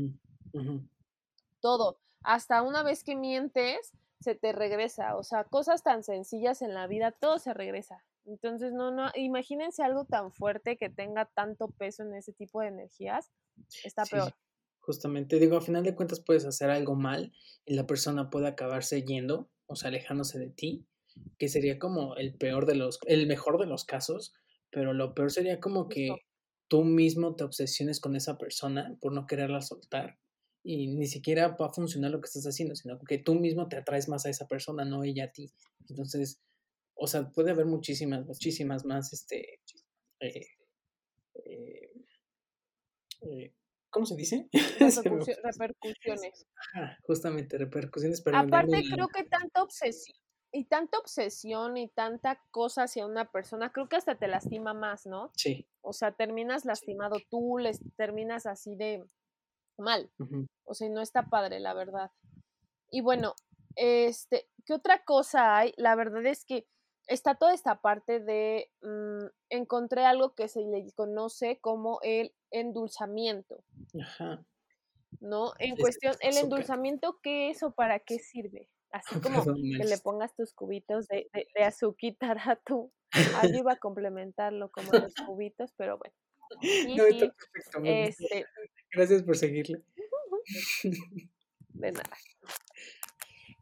[1.59, 6.73] todo, hasta una vez que mientes, se te regresa, o sea, cosas tan sencillas en
[6.73, 8.03] la vida, todo se regresa.
[8.25, 12.67] Entonces, no, no, imagínense algo tan fuerte que tenga tanto peso en ese tipo de
[12.67, 13.31] energías,
[13.83, 14.33] está peor.
[14.81, 17.31] Justamente, digo, a final de cuentas puedes hacer algo mal
[17.65, 20.85] y la persona puede acabarse yendo, o sea, alejándose de ti,
[21.37, 24.33] que sería como el peor de los, el mejor de los casos,
[24.69, 26.09] pero lo peor sería como que
[26.67, 30.17] tú mismo te obsesiones con esa persona por no quererla soltar
[30.71, 33.77] y ni siquiera va a funcionar lo que estás haciendo, sino que tú mismo te
[33.77, 35.51] atraes más a esa persona, no ella a ti.
[35.89, 36.43] Entonces,
[36.93, 39.61] o sea, puede haber muchísimas, muchísimas más, este,
[40.19, 40.45] eh,
[41.43, 41.91] eh,
[43.21, 43.53] eh,
[43.89, 44.47] ¿cómo se dice?
[45.43, 46.45] repercusiones.
[47.01, 48.21] justamente, repercusiones.
[48.21, 50.15] Pero Aparte, creo que tanta obsesión,
[50.51, 55.07] y tanta obsesión y tanta cosa hacia una persona, creo que hasta te lastima más,
[55.07, 55.31] ¿no?
[55.35, 55.67] Sí.
[55.81, 59.03] O sea, terminas lastimado tú, les terminas así de
[59.79, 60.09] mal.
[60.65, 62.11] O sea, no está padre, la verdad.
[62.91, 63.35] Y bueno,
[63.75, 65.73] este, ¿qué otra cosa hay?
[65.77, 66.67] La verdad es que
[67.07, 73.63] está toda esta parte de, mm, encontré algo que se le conoce como el endulzamiento.
[74.01, 74.45] Ajá.
[75.19, 75.53] ¿No?
[75.57, 78.69] En cuestión, el endulzamiento, ¿qué es o para qué sirve?
[78.91, 82.91] Así como que le pongas tus cubitos de, de, de azuquitar a tu.
[83.37, 86.15] Ahí iba a complementarlo como los cubitos, pero bueno.
[86.97, 87.37] No, perfecto,
[87.83, 88.45] este,
[88.91, 89.83] Gracias por seguirle.
[91.69, 92.17] De nada.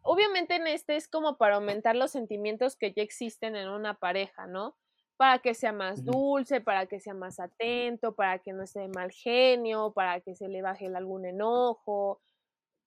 [0.02, 4.48] Obviamente en este es como para aumentar los sentimientos que ya existen en una pareja,
[4.48, 4.78] ¿no?
[5.18, 8.88] Para que sea más dulce, para que sea más atento, para que no esté de
[8.88, 12.22] mal genio, para que se le baje algún enojo.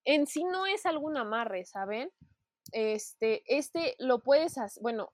[0.05, 2.11] En sí no es algún amarre, ¿saben?
[2.73, 5.13] Este, este lo puedes hacer, bueno,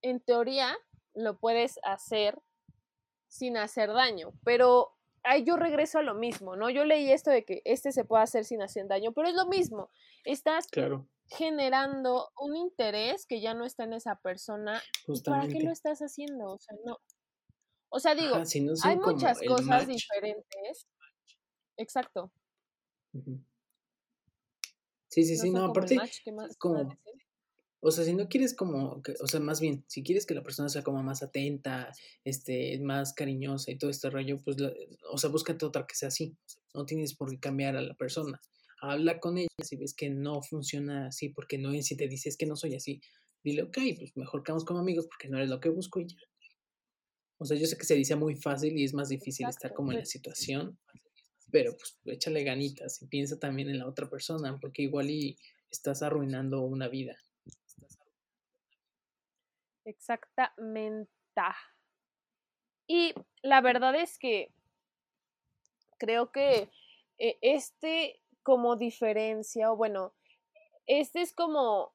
[0.00, 0.74] en teoría
[1.14, 2.40] lo puedes hacer
[3.28, 6.70] sin hacer daño, pero ahí yo regreso a lo mismo, ¿no?
[6.70, 9.46] Yo leí esto de que este se puede hacer sin hacer daño, pero es lo
[9.46, 9.90] mismo.
[10.24, 10.66] Estás
[11.26, 14.82] generando un interés que ya no está en esa persona.
[15.24, 16.52] ¿Para qué lo estás haciendo?
[16.52, 16.98] O sea, no.
[17.88, 18.36] O sea, digo,
[18.84, 20.88] hay muchas cosas diferentes.
[21.76, 22.32] Exacto.
[25.08, 25.98] Sí, sí, sí, no, aparte,
[26.58, 26.96] como,
[27.84, 30.68] o sea, si no quieres como, o sea, más bien, si quieres que la persona
[30.68, 31.92] sea como más atenta,
[32.24, 34.56] este, más cariñosa y todo este rollo, pues,
[35.10, 36.36] o sea, búscate otra que sea así.
[36.74, 38.40] No tienes por qué cambiar a la persona.
[38.80, 42.36] Habla con ella si ves que no funciona así, porque no es si te dices
[42.36, 43.00] que no soy así.
[43.42, 46.16] Dile, ok, pues mejor quedamos como amigos porque no eres lo que busco y ya.
[47.38, 49.90] O sea, yo sé que se dice muy fácil y es más difícil estar como
[49.90, 50.78] en la situación,
[51.50, 55.36] pero pues échale ganitas y piensa también en la otra persona, porque igual y
[55.68, 57.16] estás arruinando una vida.
[59.84, 61.10] Exactamente.
[62.86, 64.52] Y la verdad es que
[65.98, 66.68] creo que
[67.18, 70.14] eh, este como diferencia, o bueno,
[70.86, 71.92] este es como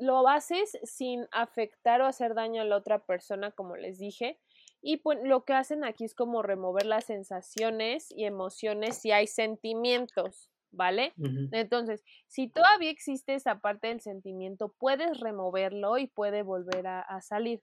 [0.00, 4.38] lo haces sin afectar o hacer daño a la otra persona, como les dije.
[4.82, 9.26] Y pues lo que hacen aquí es como remover las sensaciones y emociones si hay
[9.26, 10.50] sentimientos.
[10.74, 11.12] ¿Vale?
[11.52, 17.62] Entonces, si todavía existe esa parte del sentimiento, puedes removerlo y puede volver a, salir.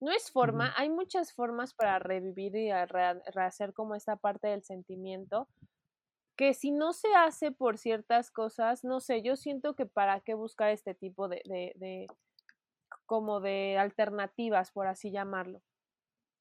[0.00, 2.70] No es forma, hay muchas formas para revivir y
[3.32, 5.48] rehacer como esta parte del sentimiento,
[6.36, 10.34] que si no se hace por ciertas cosas, no sé, yo siento que para qué
[10.34, 12.06] buscar este tipo de, de, de
[13.06, 15.62] como de alternativas, por así llamarlo.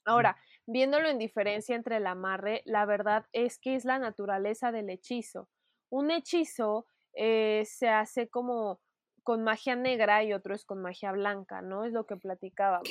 [0.06, 4.89] Ahora, viéndolo en diferencia entre el amarre, la verdad es que es la naturaleza del
[4.89, 5.49] hechizo
[5.89, 8.80] un hechizo eh, se hace como
[9.23, 11.84] con magia negra y otro es con magia blanca, ¿no?
[11.84, 12.89] Es lo que platicábamos.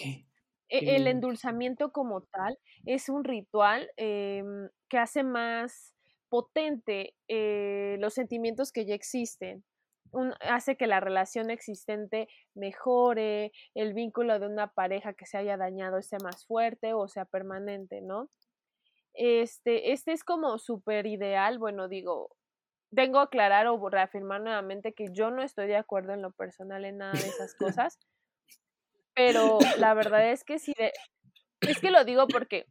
[0.69, 5.95] E, el endulzamiento como tal es un ritual em, que hace más
[6.29, 9.65] potente eh, los sentimientos que ya existen.
[10.41, 15.99] hace que la relación existente mejore, el vínculo de una pareja que se haya dañado
[15.99, 18.29] esté más fuerte o sea permanente, ¿no?
[19.15, 22.37] Este, este es como súper ideal, bueno, digo,
[22.95, 26.85] tengo que aclarar o reafirmar nuevamente que yo no estoy de acuerdo en lo personal
[26.85, 27.99] en nada de esas cosas,
[29.15, 30.73] pero la verdad es que sí,
[31.61, 32.67] es que lo digo porque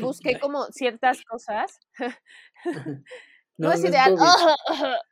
[0.00, 1.78] busqué como ciertas cosas.
[3.58, 4.16] no, es ideal.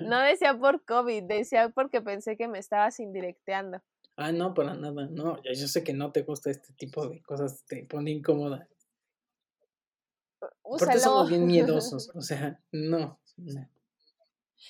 [0.00, 3.80] No decía por COVID, decía porque pensé que me estabas indirecteando.
[4.16, 5.06] Ah, no, para nada.
[5.10, 8.68] No, yo sé que no te gusta este tipo de cosas, te pone incómoda.
[10.68, 13.20] Porque somos bien miedosos, o sea, no.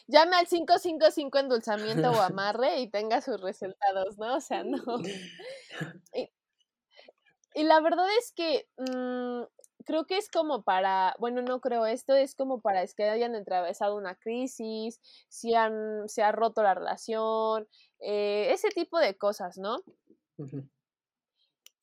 [0.06, 4.37] Llame al 555 endulzamiento o amarre y tenga sus resultados, ¿no?
[4.37, 4.82] O sea, no.
[7.59, 9.44] Y, la verdad es que mm,
[9.87, 13.35] creo que es como para, bueno, no creo, esto es como para es que hayan
[13.35, 17.66] atravesado una crisis, si han, se ha roto la relación,
[18.00, 19.78] eh, ese tipo de cosas, ¿no?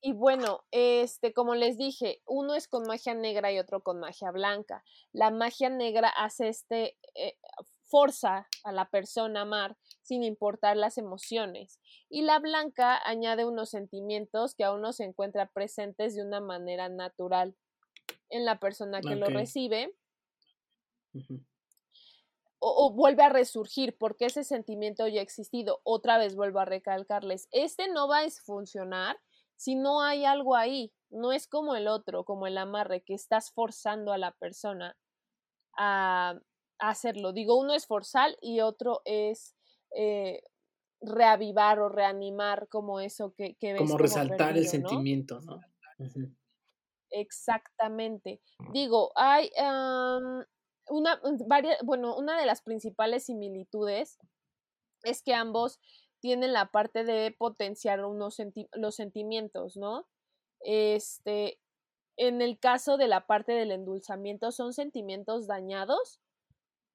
[0.06, 4.32] Y bueno, este, como les dije, uno es con magia negra y otro con magia
[4.32, 4.84] blanca.
[5.14, 7.38] La magia negra hace este, eh,
[7.86, 11.80] forza a la persona a amar sin importar las emociones.
[12.10, 16.90] Y la blanca añade unos sentimientos que aún no se encuentran presentes de una manera
[16.90, 17.56] natural
[18.30, 19.96] en la persona que lo recibe.
[22.60, 25.80] o, vuelve a resurgir porque ese sentimiento ya ha existido.
[25.84, 29.18] Otra vez vuelvo a recalcarles, este no va a funcionar
[29.64, 30.92] si no hay algo ahí.
[31.10, 34.98] No es como el otro, como el amarre, que estás forzando a la persona
[35.78, 36.38] a,
[36.80, 37.32] hacerlo.
[37.32, 39.56] Digo, uno es forzar y otro es
[39.96, 40.42] eh,
[41.00, 43.82] reavivar o reanimar como eso que, que ves.
[43.82, 45.62] Como, resaltar el sentimiento, ¿no?
[47.10, 48.42] Exactamente.
[48.74, 49.50] Digo, hay
[50.90, 54.18] una, varias, bueno, una de las principales similitudes
[55.04, 55.80] es que ambos
[56.24, 58.38] tienen la parte de potenciar unos
[58.72, 60.08] los sentimientos, ¿no?
[60.62, 61.60] Este,
[62.16, 66.22] en el caso de la parte del endulzamiento, son sentimientos dañados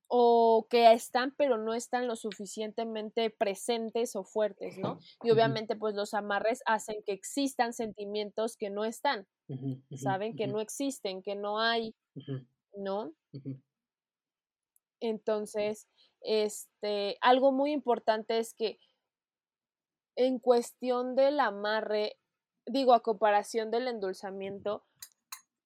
[0.07, 4.99] o que están pero no están lo suficientemente presentes o fuertes, ¿no?
[5.23, 9.27] Y obviamente pues los amarres hacen que existan sentimientos que no están,
[9.95, 11.95] saben que no existen, que no hay,
[12.75, 13.13] ¿no?
[15.01, 15.87] Entonces,
[16.23, 18.79] este, algo muy importante es que
[20.19, 22.17] en cuestión del amarre,
[22.67, 24.85] digo, a comparación del endulzamiento,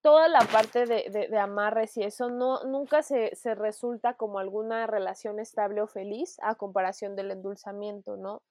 [0.02, 4.86] toda la parte de, de, amarres y eso no, nunca se, se, resulta como alguna
[4.86, 8.42] relación estable o feliz a comparación del endulzamiento, ¿no?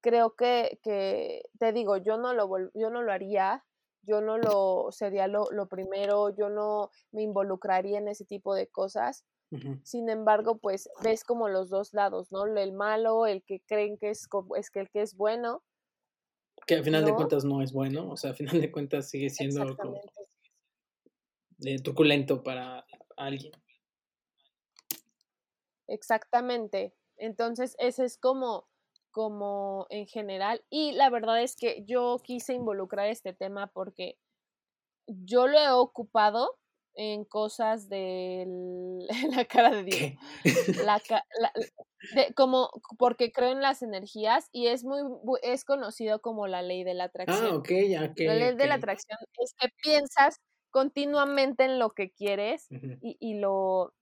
[0.00, 3.64] Creo que, que te digo, yo no lo, yo no lo haría,
[4.02, 8.68] yo no lo sería lo, lo, primero, yo no me involucraría en ese tipo de
[8.68, 9.24] cosas.
[9.84, 12.46] Sin embargo, pues ves como los dos lados, ¿no?
[12.46, 15.62] El malo, el que creen que es, es que el que es bueno.
[16.66, 19.30] Que al final de cuentas no es bueno, o sea, al final de cuentas sigue
[19.30, 19.76] siendo
[21.58, 22.84] de truculento para
[23.16, 23.52] alguien.
[25.86, 26.94] Exactamente.
[27.16, 28.68] Entonces, ese es como,
[29.10, 30.64] como en general.
[30.70, 34.18] Y la verdad es que yo quise involucrar este tema porque
[35.06, 36.58] yo lo he ocupado
[36.96, 38.44] en cosas de
[39.36, 40.12] la cara de Dios.
[40.84, 41.00] La,
[42.34, 45.02] como porque creo en las energías y es muy
[45.42, 47.46] es conocido como la ley de la ah, atracción.
[47.52, 52.10] Ah, ok, ya, La ley de la atracción es que piensas continuamente en lo que
[52.10, 53.94] quieres y, y, lo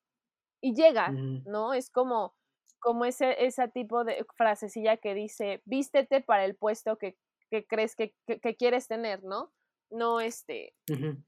[0.60, 1.74] y llega, ¿no?
[1.74, 2.34] Es como,
[2.80, 7.16] como ese, ese tipo de frasecilla que dice, vístete para el puesto que,
[7.50, 9.52] que crees que, que, quieres tener, ¿no?
[9.94, 10.74] No este,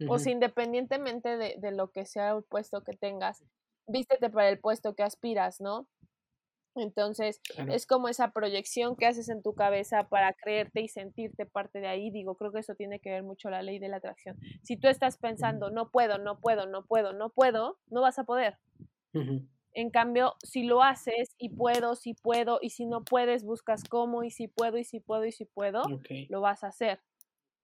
[0.08, 3.44] o sea, independientemente de, de, lo que sea el puesto que tengas,
[3.86, 5.86] vístete para el puesto que aspiras, ¿no?
[6.76, 11.80] Entonces, es como esa proyección que haces en tu cabeza para creerte y sentirte parte
[11.80, 12.10] de ahí.
[12.10, 14.38] Digo, creo que eso tiene que ver mucho la ley de la atracción.
[14.62, 18.24] Si tú estás pensando, no puedo, no puedo, no puedo, no puedo, no vas a
[18.24, 18.58] poder.
[19.72, 24.22] En cambio, si lo haces y puedo, si puedo, y si no puedes, buscas cómo,
[24.24, 25.82] y si puedo, y si puedo, y si puedo,
[26.28, 27.00] lo vas a hacer,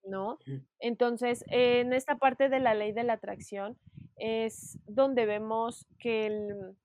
[0.03, 0.37] ¿no?
[0.79, 3.77] Entonces, en esta parte de la ley de la atracción
[4.15, 6.75] es donde vemos que el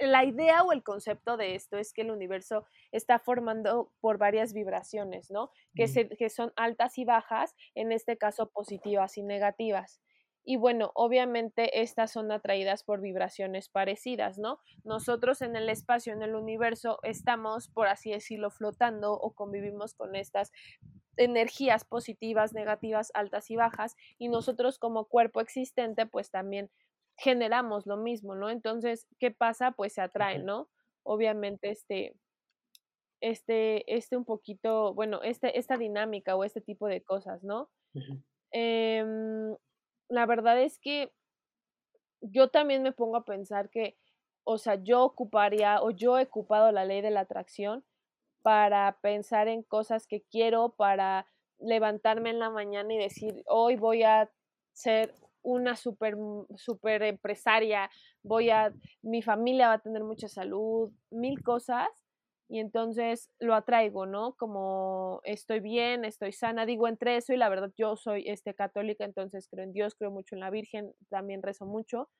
[0.00, 4.52] la idea o el concepto de esto es que el universo está formando por varias
[4.52, 5.50] vibraciones, ¿no?
[5.74, 10.00] Que, se, que son altas y bajas, en este caso positivas y negativas.
[10.44, 14.60] Y bueno, obviamente estas son atraídas por vibraciones parecidas, ¿no?
[14.84, 20.14] Nosotros en el espacio, en el universo, estamos, por así decirlo, flotando o convivimos con
[20.14, 20.52] estas
[21.16, 26.70] energías positivas, negativas, altas y bajas, y nosotros como cuerpo existente, pues también
[27.16, 28.50] generamos lo mismo, ¿no?
[28.50, 29.70] Entonces, ¿qué pasa?
[29.72, 30.68] Pues se atrae, ¿no?
[31.04, 32.14] Obviamente, este,
[33.22, 37.70] este, este un poquito, bueno, este, esta dinámica o este tipo de cosas, ¿no?
[40.08, 41.12] La verdad es que
[42.20, 43.96] yo también me pongo a pensar que,
[44.44, 47.84] o sea, yo ocuparía o yo he ocupado la ley de la atracción
[48.42, 51.26] para pensar en cosas que quiero, para
[51.58, 54.30] levantarme en la mañana y decir, hoy voy a
[54.72, 56.16] ser una super,
[56.56, 57.90] super empresaria,
[58.22, 61.88] voy a, mi familia va a tener mucha salud, mil cosas,
[62.48, 64.34] y entonces lo atraigo, ¿no?
[64.36, 69.04] Como estoy bien, estoy sana, digo entre eso y la verdad yo soy este católica,
[69.04, 72.10] entonces creo en Dios, creo mucho en la Virgen, también rezo mucho.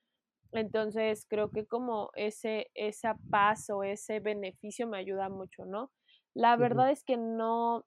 [0.53, 5.91] Entonces creo que como ese esa paz o ese beneficio me ayuda mucho, ¿no?
[6.35, 7.85] La verdad es que no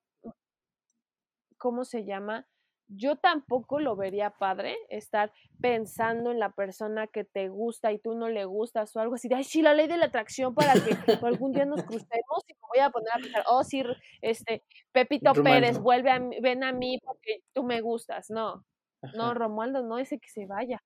[1.57, 2.47] ¿cómo se llama?
[2.87, 8.13] Yo tampoco lo vería padre estar pensando en la persona que te gusta y tú
[8.13, 10.73] no le gustas o algo así de, ay, sí, la ley de la atracción para
[10.73, 13.83] que algún día nos crucemos y me voy a poner a pensar, oh, sí,
[14.21, 18.29] este, Pepito Pérez, vuelve a mí, ven a mí porque tú me gustas.
[18.29, 18.65] No,
[19.13, 20.81] no, Romualdo, no, ese que se vaya.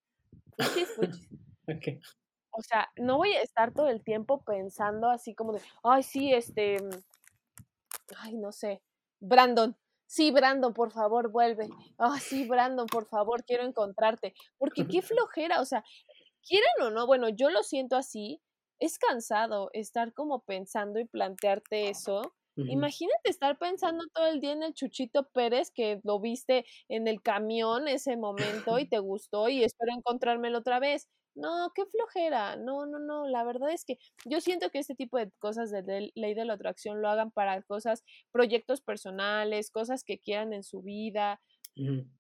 [2.54, 6.34] O sea, no voy a estar todo el tiempo pensando así como de, ay, sí,
[6.34, 6.80] este,
[8.18, 8.82] ay, no sé,
[9.22, 9.78] Brandon,
[10.12, 11.70] sí, Brandon, por favor, vuelve.
[11.98, 14.34] Ah, sí, Brandon, por favor, quiero encontrarte.
[14.58, 15.84] Porque qué flojera, o sea,
[16.46, 18.42] quieran o no, bueno, yo lo siento así,
[18.80, 22.34] es cansado estar como pensando y plantearte eso.
[22.58, 27.22] Imagínate estar pensando todo el día en el Chuchito Pérez que lo viste en el
[27.22, 31.08] camión ese momento y te gustó y espero encontrármelo otra vez.
[31.36, 32.56] No, qué flojera.
[32.56, 33.28] No, no, no.
[33.28, 36.54] La verdad es que yo siento que este tipo de cosas de, ley de la
[36.54, 41.42] atracción lo hagan para cosas, proyectos personales, cosas que quieran en su vida.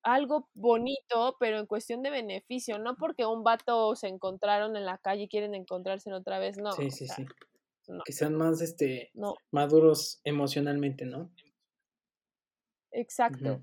[0.01, 4.97] Algo bonito, pero en cuestión de beneficio, no porque un vato se encontraron en la
[4.97, 6.72] calle y quieren encontrarse otra vez, no.
[6.72, 7.26] Sí, sí, sí.
[8.05, 9.12] Que sean más este
[9.51, 11.30] maduros emocionalmente, ¿no?
[12.91, 13.62] Exacto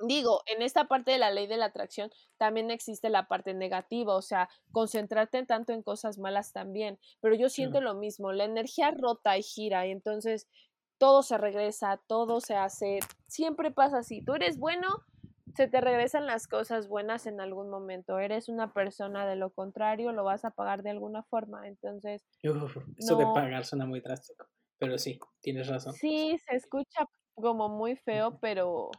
[0.00, 4.14] digo, en esta parte de la ley de la atracción también existe la parte negativa,
[4.14, 8.90] o sea, concentrarte tanto en cosas malas también, pero yo siento lo mismo, la energía
[8.90, 10.48] rota y gira y entonces
[10.98, 14.88] todo se regresa, todo se hace, siempre pasa así, tú eres bueno,
[15.54, 20.12] se te regresan las cosas buenas en algún momento, eres una persona de lo contrario,
[20.12, 22.26] lo vas a pagar de alguna forma, entonces...
[22.42, 24.46] eso de pagar suena muy drástico,
[24.78, 25.92] pero sí, tienes razón.
[25.92, 28.90] Sí, se escucha como muy feo, pero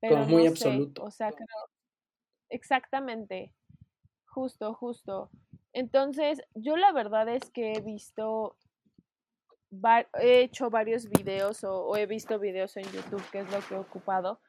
[0.00, 1.04] como muy absoluto.
[1.04, 1.46] o sea, creo,
[2.48, 3.52] exactamente,
[4.26, 5.30] justo, justo.
[5.72, 8.56] Entonces, yo la verdad es que he visto,
[10.20, 13.78] he hecho varios videos o, he visto videos en YouTube, que es lo que he
[13.78, 14.40] ocupado.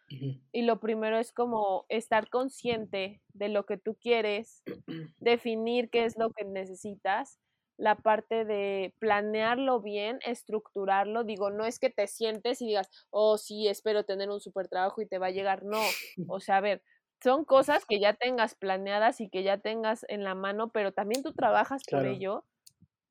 [0.52, 4.64] Y lo primero es como estar consciente de lo que tú quieres,
[5.20, 7.40] definir qué es lo que necesitas
[7.80, 11.24] la parte de planearlo bien, estructurarlo.
[11.24, 15.02] Digo, no es que te sientes y digas, oh, sí, espero tener un super trabajo
[15.02, 15.64] y te va a llegar.
[15.64, 15.80] No,
[16.28, 16.84] o sea, a ver,
[17.24, 21.24] son cosas que ya tengas planeadas y que ya tengas en la mano, pero también
[21.24, 22.46] tú trabajas por ello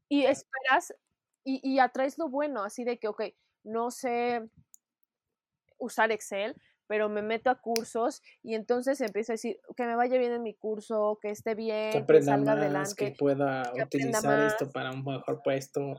[0.08, 0.94] y esperas
[1.44, 3.22] y, y atraes lo bueno, así de que, ok,
[3.64, 4.48] no sé
[5.78, 6.54] usar Excel,
[6.88, 10.42] pero me meto a cursos y entonces empiezo a decir que me vaya bien en
[10.42, 14.90] mi curso, que esté bien, que, aprenda salga más, adelante, que pueda utilizar esto para
[14.90, 15.94] un mejor puesto.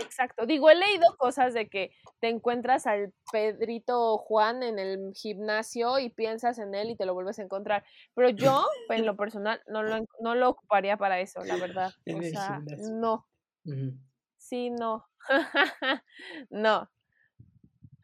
[0.00, 0.46] Exacto.
[0.46, 6.10] Digo, he leído cosas de que te encuentras al Pedrito Juan en el gimnasio y
[6.10, 7.84] piensas en él y te lo vuelves a encontrar.
[8.14, 11.92] Pero yo, en lo personal, no lo, no lo ocuparía para eso, la verdad.
[12.14, 13.26] o sea, no.
[14.36, 15.06] Sí, no.
[16.50, 16.90] no.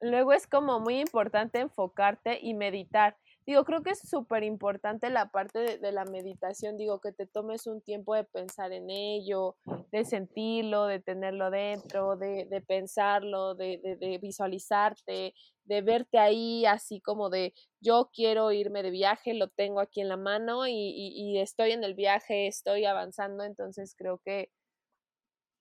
[0.00, 3.16] Luego es como muy importante enfocarte y meditar.
[3.46, 7.66] Digo, creo que es súper importante la parte de, la meditación, digo, que te tomes
[7.66, 9.56] un tiempo de pensar en ello,
[9.90, 15.32] de sentirlo, de tenerlo dentro, de, de pensarlo, de, de, visualizarte,
[15.64, 20.10] de verte ahí así como de yo quiero irme de viaje, lo tengo aquí en
[20.10, 24.50] la mano y, y estoy en el viaje, estoy avanzando, entonces creo que,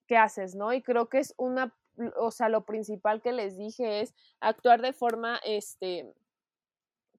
[0.06, 0.74] ¿qué haces, no?
[0.74, 1.74] Y creo que es una
[2.16, 6.12] o sea, lo principal que les dije es actuar de forma, este,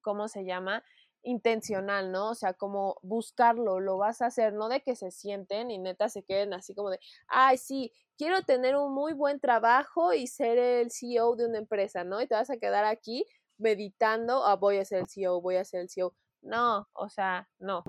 [0.00, 0.82] ¿cómo se llama?
[1.22, 2.30] intencional, ¿no?
[2.30, 6.08] O sea, como buscarlo, lo vas a hacer, no de que se sienten y neta
[6.08, 10.58] se queden así como de, ay, sí, quiero tener un muy buen trabajo y ser
[10.58, 12.20] el CEO de una empresa, ¿no?
[12.20, 13.26] Y te vas a quedar aquí
[13.58, 16.14] meditando, ah, voy a ser el CEO, voy a ser el CEO.
[16.42, 17.84] No, o sea, no.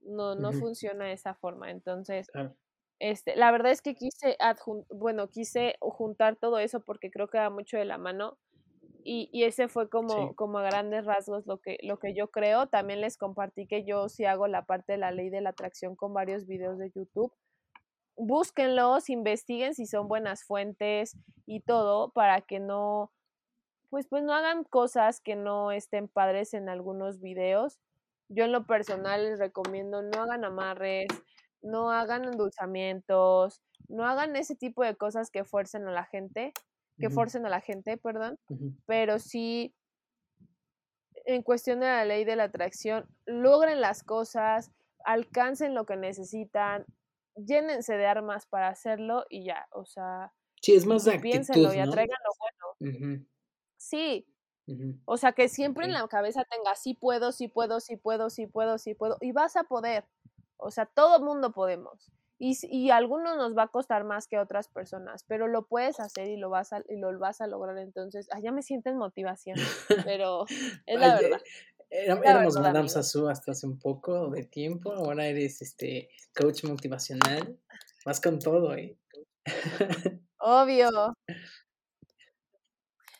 [0.00, 1.70] No, no funciona de esa forma.
[1.70, 2.30] Entonces,
[3.00, 4.36] este, la verdad es que quise
[4.90, 8.38] bueno, quise juntar todo eso porque creo que va mucho de la mano.
[9.02, 12.66] Y, y ese fue como, como a grandes rasgos lo que, lo que yo creo.
[12.66, 15.96] También les compartí que yo sí hago la parte de la ley de la atracción
[15.96, 17.32] con varios videos de YouTube.
[18.16, 23.10] Búsquenlos, investiguen si son buenas fuentes y todo para que no,
[23.88, 27.78] pues, pues no hagan cosas que no estén padres en algunos videos.
[28.28, 31.08] Yo en lo personal les recomiendo no hagan amarres,
[31.62, 36.52] no hagan endulzamientos, no hagan ese tipo de cosas que fuercen a la gente,
[36.98, 38.38] que forcen a la gente, perdón,
[38.86, 39.74] pero sí
[41.24, 44.72] en cuestión de la ley de la atracción, logren las cosas,
[45.04, 46.84] alcancen lo que necesitan,
[47.36, 52.18] llénense de armas para hacerlo y ya, o sea, sí, es más piénsenlo y atraigan
[52.24, 53.26] lo bueno.
[53.76, 54.26] Sí,
[55.04, 58.46] o sea, que siempre en la cabeza tenga, sí puedo, sí puedo, sí puedo, sí
[58.46, 60.04] puedo, sí puedo, y vas a poder.
[60.60, 62.10] O sea, todo mundo podemos.
[62.38, 65.66] Y, y a algunos nos va a costar más que a otras personas, pero lo
[65.66, 67.76] puedes hacer y lo vas a, y lo vas a lograr.
[67.78, 69.58] Entonces, ya me siento en motivación,
[70.04, 70.46] pero
[70.86, 71.40] es la verdad.
[71.90, 77.58] éramos Madame Sassou hasta hace un poco de tiempo, ahora eres este coach motivacional.
[78.06, 78.96] Vas con todo, ¿eh?
[80.38, 81.14] Obvio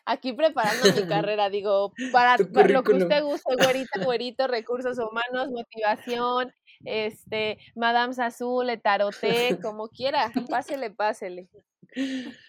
[0.05, 6.53] aquí preparando mi carrera, digo, para, lo que usted guste, güerita, güerito, recursos humanos, motivación,
[6.85, 11.49] este, Madame Azul, taroté, como quiera, pásele, pásele.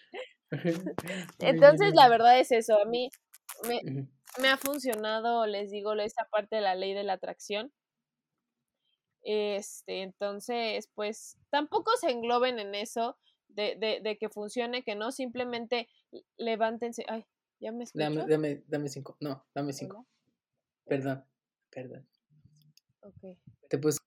[1.39, 3.09] Entonces, la verdad es eso, a mí
[3.67, 3.81] me,
[4.39, 7.71] me ha funcionado, les digo, esa parte de la ley de la atracción.
[9.25, 13.17] Este, entonces, pues tampoco se engloben en eso
[13.47, 15.87] de, de, de que funcione, que no simplemente
[16.35, 17.25] levántense, ay,
[17.63, 19.15] ¿Ya me Dame, dame, dame cinco.
[19.21, 20.05] No, dame cinco.
[20.83, 21.23] Perdón,
[21.69, 22.05] perdón.
[22.99, 23.37] Ok.
[23.69, 23.99] Te puse.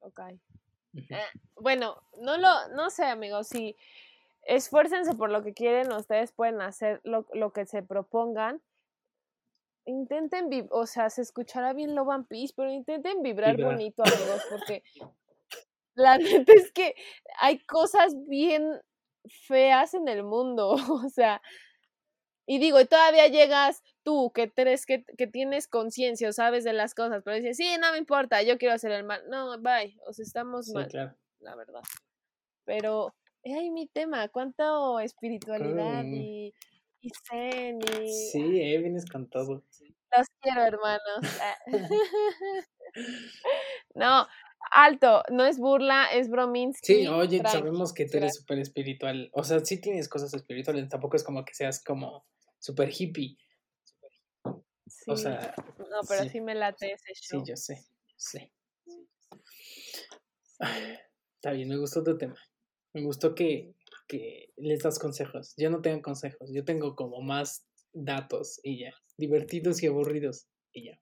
[0.00, 0.20] Ok.
[0.94, 1.24] Eh,
[1.56, 3.76] bueno, no lo, no sé, amigos, si
[4.42, 8.60] esfuércense por lo que quieren, ustedes pueden hacer lo, lo que se propongan.
[9.86, 14.82] Intenten, o sea, se escuchará bien lo One Piece, pero intenten vibrar, bonito, amigos, porque
[15.94, 16.94] la neta es que
[17.40, 18.80] hay cosas bien
[19.46, 20.70] feas en el mundo,
[21.04, 21.40] o sea,
[22.46, 26.72] y digo, y todavía llegas tú que, tres, que, que tienes conciencia o sabes de
[26.72, 29.22] las cosas, pero dices, sí, no me importa, yo quiero hacer el mal.
[29.28, 30.88] No, bye, o sea, estamos mal,
[31.40, 31.82] la verdad.
[32.64, 36.14] Pero, ay, mi tema, cuánto espiritualidad mm.
[36.14, 36.54] y,
[37.00, 38.12] y zen y...
[38.30, 39.64] Sí, eh, vienes con todo.
[40.16, 41.40] Los quiero, hermanos.
[41.40, 41.56] Ah.
[43.94, 44.26] no,
[44.72, 46.94] alto, no es burla, es brominsky.
[46.94, 49.30] Sí, oye, sabemos que tú eres súper espiritual.
[49.32, 52.24] O sea, sí tienes cosas espirituales, tampoco es como que seas como
[52.58, 53.36] súper hippie.
[54.90, 56.40] Sí, o sea, no, pero sí.
[56.40, 57.40] me late ese show.
[57.40, 57.84] Sí, yo sé,
[58.16, 58.52] sé.
[61.36, 62.36] está bien, me gustó tu tema.
[62.92, 63.74] Me gustó que,
[64.08, 65.54] que les das consejos.
[65.56, 68.92] Yo no tengo consejos, yo tengo como más datos y ya.
[69.16, 71.00] Divertidos y aburridos y ya.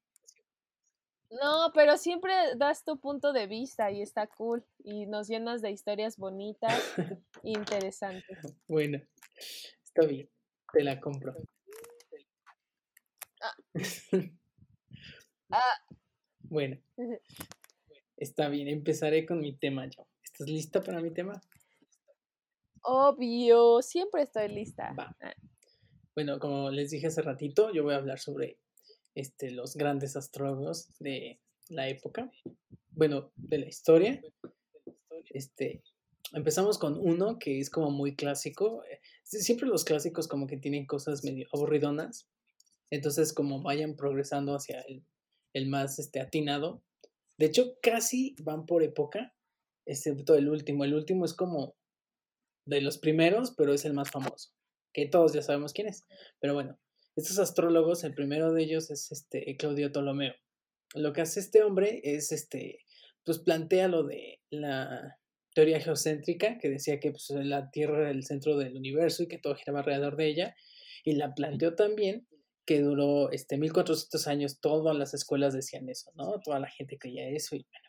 [1.30, 5.70] No, pero siempre das tu punto de vista y está cool y nos llenas de
[5.70, 8.38] historias bonitas e interesantes.
[8.66, 9.02] Bueno,
[9.84, 10.30] está bien,
[10.72, 11.34] te la compro.
[15.50, 15.80] Ah.
[16.40, 16.76] Bueno,
[18.18, 20.06] está bien, empezaré con mi tema yo.
[20.22, 21.40] ¿Estás lista para mi tema?
[22.82, 24.92] Obvio, siempre estoy lista.
[24.92, 25.16] Va.
[25.22, 25.32] Ah.
[26.14, 28.58] Bueno, como les dije hace ratito, yo voy a hablar sobre
[29.14, 32.30] este, los grandes astrólogos de la época,
[32.90, 34.20] bueno, de la historia.
[35.30, 35.82] Este,
[36.32, 38.84] empezamos con uno que es como muy clásico.
[38.84, 42.28] Eh, siempre los clásicos como que tienen cosas medio aburridonas.
[42.90, 45.04] Entonces, como vayan progresando hacia el,
[45.54, 46.82] el más este, atinado.
[47.38, 49.34] De hecho, casi van por época,
[49.86, 50.84] excepto el último.
[50.84, 51.76] El último es como
[52.66, 54.50] de los primeros, pero es el más famoso.
[54.92, 56.06] Que todos ya sabemos quién es.
[56.40, 56.78] Pero bueno,
[57.16, 60.34] estos astrólogos, el primero de ellos es este Claudio Ptolomeo.
[60.94, 62.80] Lo que hace este hombre es este,
[63.24, 65.18] pues plantea lo de la
[65.54, 69.38] teoría geocéntrica, que decía que pues, la Tierra era el centro del universo y que
[69.38, 70.56] todo giraba alrededor de ella,
[71.04, 72.26] y la planteó también
[72.68, 76.38] que duró este 1400 años, todas las escuelas decían eso, ¿no?
[76.44, 77.88] Toda la gente creía eso y bueno.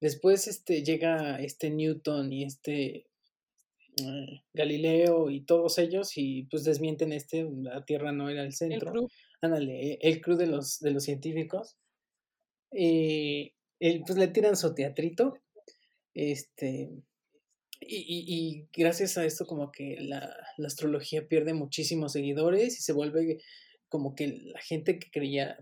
[0.00, 3.06] Después este, llega este Newton y este
[4.00, 8.94] eh, Galileo y todos ellos y pues desmienten este, la Tierra no era el centro.
[8.94, 9.08] El
[9.42, 11.76] Ándale, el crew de los, de los científicos.
[12.72, 15.34] Y pues le tiran su teatrito.
[16.14, 16.88] Este.
[17.80, 22.92] Y, y, gracias a esto como que la, la, astrología pierde muchísimos seguidores y se
[22.92, 23.38] vuelve
[23.88, 25.58] como que la gente que creía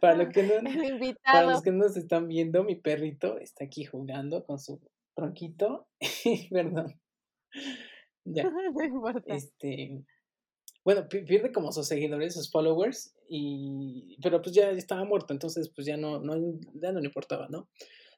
[0.00, 0.54] para, lo que no,
[1.24, 4.80] para los que no se están viendo mi perrito está aquí jugando con su
[5.14, 5.86] tronquito.
[6.50, 7.00] Perdón.
[8.24, 8.44] Ya.
[9.26, 10.04] este,
[10.84, 15.86] bueno, pierde como sus seguidores, sus followers, y, pero pues ya estaba muerto, entonces pues
[15.86, 16.34] ya no, no,
[16.74, 17.68] ya no le importaba, ¿no?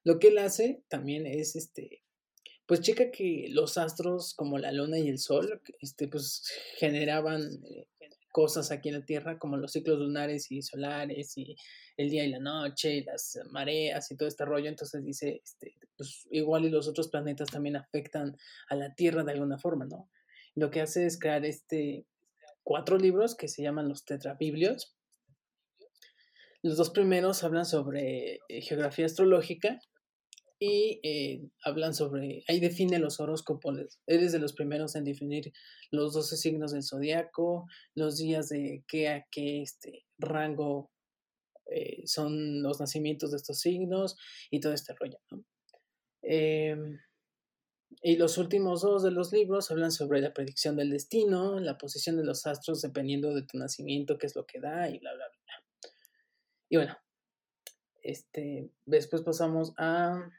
[0.05, 2.03] Lo que él hace también es, este,
[2.67, 6.45] pues checa que los astros como la luna y el sol, este, pues
[6.77, 7.87] generaban eh,
[8.31, 11.57] cosas aquí en la Tierra como los ciclos lunares y solares y
[11.97, 14.69] el día y la noche y las mareas y todo este rollo.
[14.69, 18.37] Entonces dice, este, pues igual y los otros planetas también afectan
[18.69, 20.11] a la Tierra de alguna forma, ¿no?
[20.55, 22.07] Lo que hace es crear este,
[22.63, 24.95] cuatro libros que se llaman los Tetrabiblios.
[26.63, 29.81] Los dos primeros hablan sobre eh, geografía astrológica
[30.65, 33.99] y eh, hablan sobre, ahí define los horóscopos.
[34.07, 35.53] Eres de los primeros en definir
[35.91, 40.91] los 12 signos del zodiaco, los días de qué a qué este rango
[41.71, 44.17] eh, son los nacimientos de estos signos
[44.51, 45.19] y todo este rollo.
[46.23, 46.99] Em,
[48.03, 52.17] y los últimos dos de los libros hablan sobre la predicción del destino, la posición
[52.17, 55.27] de los astros dependiendo de tu nacimiento, qué es lo que da y bla, bla,
[55.29, 55.91] bla.
[56.71, 56.97] Y bueno,
[58.03, 60.31] este, después pasamos a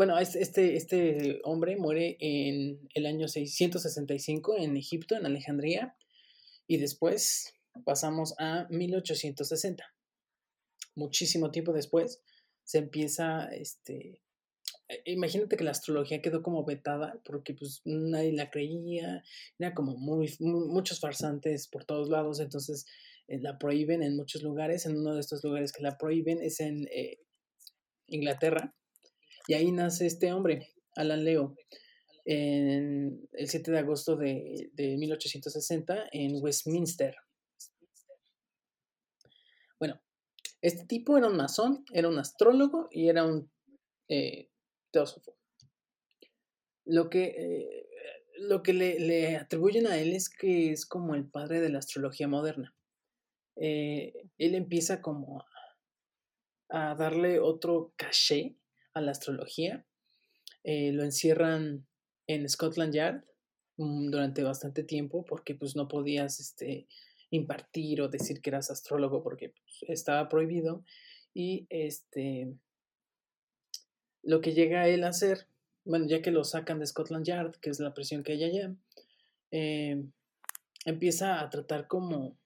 [0.00, 5.94] bueno, este, este hombre muere en el año 665 en Egipto, en Alejandría,
[6.66, 7.52] y después
[7.84, 9.84] pasamos a 1860.
[10.94, 12.22] Muchísimo tiempo después
[12.64, 14.22] se empieza, este,
[14.88, 19.22] e, imagínate que la astrología quedó como vetada porque pues nadie la creía,
[19.58, 22.86] era como muy, muchos farsantes por todos lados, entonces
[23.28, 26.58] eh, la prohíben en muchos lugares, en uno de estos lugares que la prohíben es
[26.60, 27.18] en eh,
[28.06, 28.74] Inglaterra,
[29.50, 31.56] y ahí nace este hombre, Alan Leo,
[32.24, 37.16] en el 7 de agosto de, 1860 en Westminster.
[39.80, 40.00] Bueno,
[40.62, 43.50] este tipo era un masón, era un astrólogo y era un
[44.08, 44.50] eh,
[44.92, 45.36] teósofo.
[46.84, 47.88] Lo que, eh,
[48.36, 52.28] lo que le, atribuyen a él es que es como el padre de la astrología
[52.28, 52.72] moderna.
[53.56, 55.44] Eh, él empieza como
[56.68, 58.59] a darle otro caché
[58.94, 59.84] a la astrología.
[60.64, 61.86] Eh, lo encierran
[62.26, 63.24] en Scotland Yard
[63.76, 66.86] mm, durante bastante tiempo porque pues no podías este,
[67.30, 70.84] impartir o decir que eras astrólogo porque pues, estaba prohibido
[71.32, 72.52] y este
[74.22, 75.46] lo que llega a él a hacer
[75.84, 78.74] bueno ya que lo sacan de Scotland Yard que es la presión que hay allá
[79.52, 80.04] eh,
[80.84, 82.36] empieza a tratar como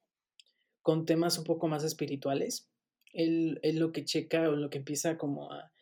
[0.82, 2.68] con temas un poco más espirituales
[3.12, 5.72] él, él, lo que checa o lo que empieza como a,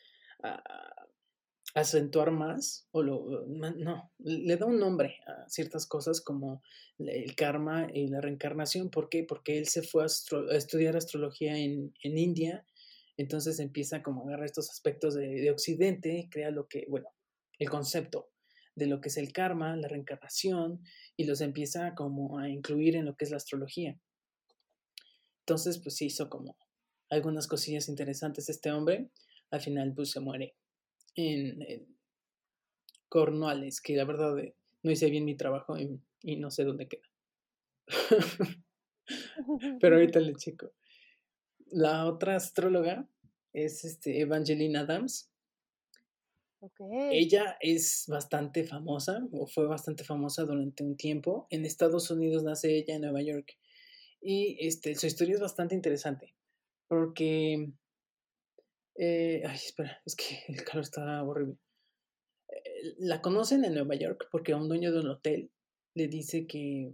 [1.74, 6.62] acentuar más, o lo, no, le da un nombre a ciertas cosas como
[6.98, 8.90] el karma y la reencarnación.
[8.90, 9.24] ¿Por qué?
[9.24, 12.66] Porque él se fue a, estudiar astrología en, India,
[13.16, 17.08] entonces empieza como a agarrar estos aspectos de, de, Occidente, crea lo que, bueno,
[17.58, 18.30] el concepto
[18.74, 20.82] de lo que es el karma, la reencarnación,
[21.16, 23.98] y los empieza como a incluir en lo que es la astrología.
[25.40, 26.56] Entonces, pues hizo como
[27.10, 29.10] algunas cosillas interesantes este hombre
[29.52, 30.54] al final pues se muere
[31.14, 31.86] en,
[33.08, 36.00] Cornualles, que la verdad eh, no hice bien mi trabajo y,
[36.36, 37.06] no sé dónde queda.
[39.80, 40.72] Pero ahorita le checo.
[41.66, 43.06] La otra astróloga
[43.52, 45.30] es este Evangeline Adams.
[47.10, 51.46] Ella es bastante famosa, o fue bastante famosa durante un tiempo.
[51.50, 53.58] En Estados Unidos nace ella en Nueva York.
[54.22, 56.34] Y este, su historia es bastante interesante,
[56.88, 57.72] porque
[58.94, 61.56] eh, ay, espera, es que el calor está horrible.
[62.48, 65.50] Eh, la conocen en Nueva York porque un dueño de un hotel
[65.94, 66.92] le dice que.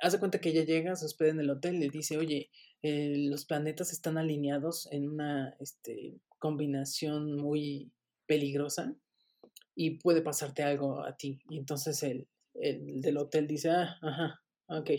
[0.00, 2.50] Hace cuenta que ella llega, se hospeda en el hotel, le dice, oye,
[2.82, 7.92] eh, los planetas están alineados en una este, combinación muy
[8.26, 8.96] peligrosa
[9.74, 11.38] y puede pasarte algo a ti.
[11.50, 14.90] Y entonces el, el del hotel dice, ah, ajá, ok,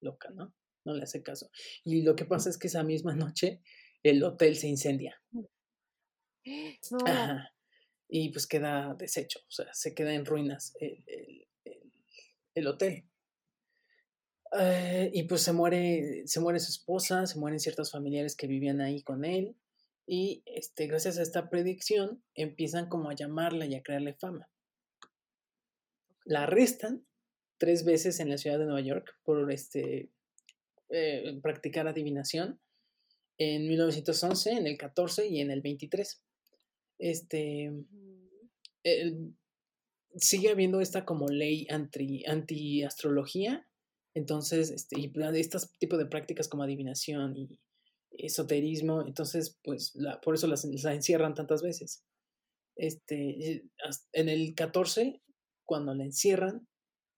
[0.00, 0.54] loca, ¿no?
[0.84, 1.50] No le hace caso.
[1.84, 3.60] Y lo que pasa es que esa misma noche
[4.02, 5.20] el hotel se incendia.
[8.08, 10.74] Y pues queda deshecho, o sea, se queda en ruinas
[12.54, 13.04] el, hotel.
[14.58, 18.80] Eh, y pues se muere, se muere su esposa, se mueren ciertos familiares que vivían
[18.80, 19.56] ahí con él.
[20.06, 24.48] Y este, gracias a esta predicción empiezan como a llamarla y a crearle fama.
[26.24, 27.06] La arrestan
[27.58, 30.10] tres veces en la ciudad de Nueva York por este,
[30.88, 32.58] eh, practicar adivinación
[33.36, 36.22] en 1911, en el 14 y en el 23
[36.98, 37.72] este,
[40.16, 43.68] sigue habiendo esta como ley anti, anti-astrología,
[44.14, 47.58] entonces, este, y estos tipos de prácticas como adivinación y
[48.10, 52.02] esoterismo, entonces, pues, la, por eso las, la encierran tantas veces.
[52.74, 53.64] Este,
[54.12, 55.20] en el 14,
[55.64, 56.66] cuando la encierran,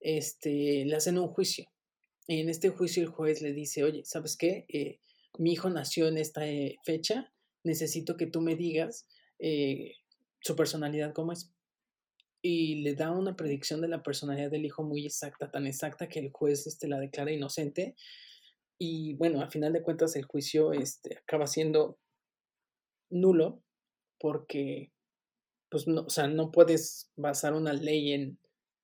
[0.00, 1.66] este, le hacen un juicio.
[2.26, 4.66] Y en este juicio el juez le dice, oye, ¿sabes qué?
[4.68, 5.00] Eh,
[5.38, 7.32] mi hijo nació en esta eh, fecha,
[7.64, 9.06] necesito que tú me digas
[9.40, 9.96] eh,
[10.40, 11.52] su personalidad cómo es.
[12.42, 16.20] Y le da una predicción de la personalidad del hijo muy exacta, tan exacta que
[16.20, 17.96] el juez este, la declara inocente.
[18.78, 21.98] Y bueno, al final de cuentas el juicio este, acaba siendo
[23.10, 23.62] nulo
[24.18, 24.92] porque
[25.68, 28.38] pues no, o sea, no puedes basar una ley en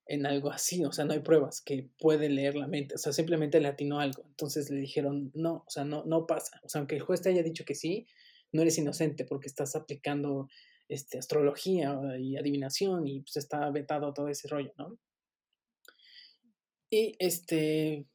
[0.07, 3.13] en algo así, o sea, no hay pruebas que puede leer la mente, o sea,
[3.13, 4.25] simplemente le atinó algo.
[4.29, 6.61] Entonces le dijeron, no, o sea, no, no pasa.
[6.63, 8.07] O sea, aunque el juez te haya dicho que sí,
[8.57, 10.49] no eres inocente porque estás aplicando
[10.89, 14.99] este, astrología y adivinación y pues está vetado todo ese rollo, ¿no?
[16.91, 18.07] Y este,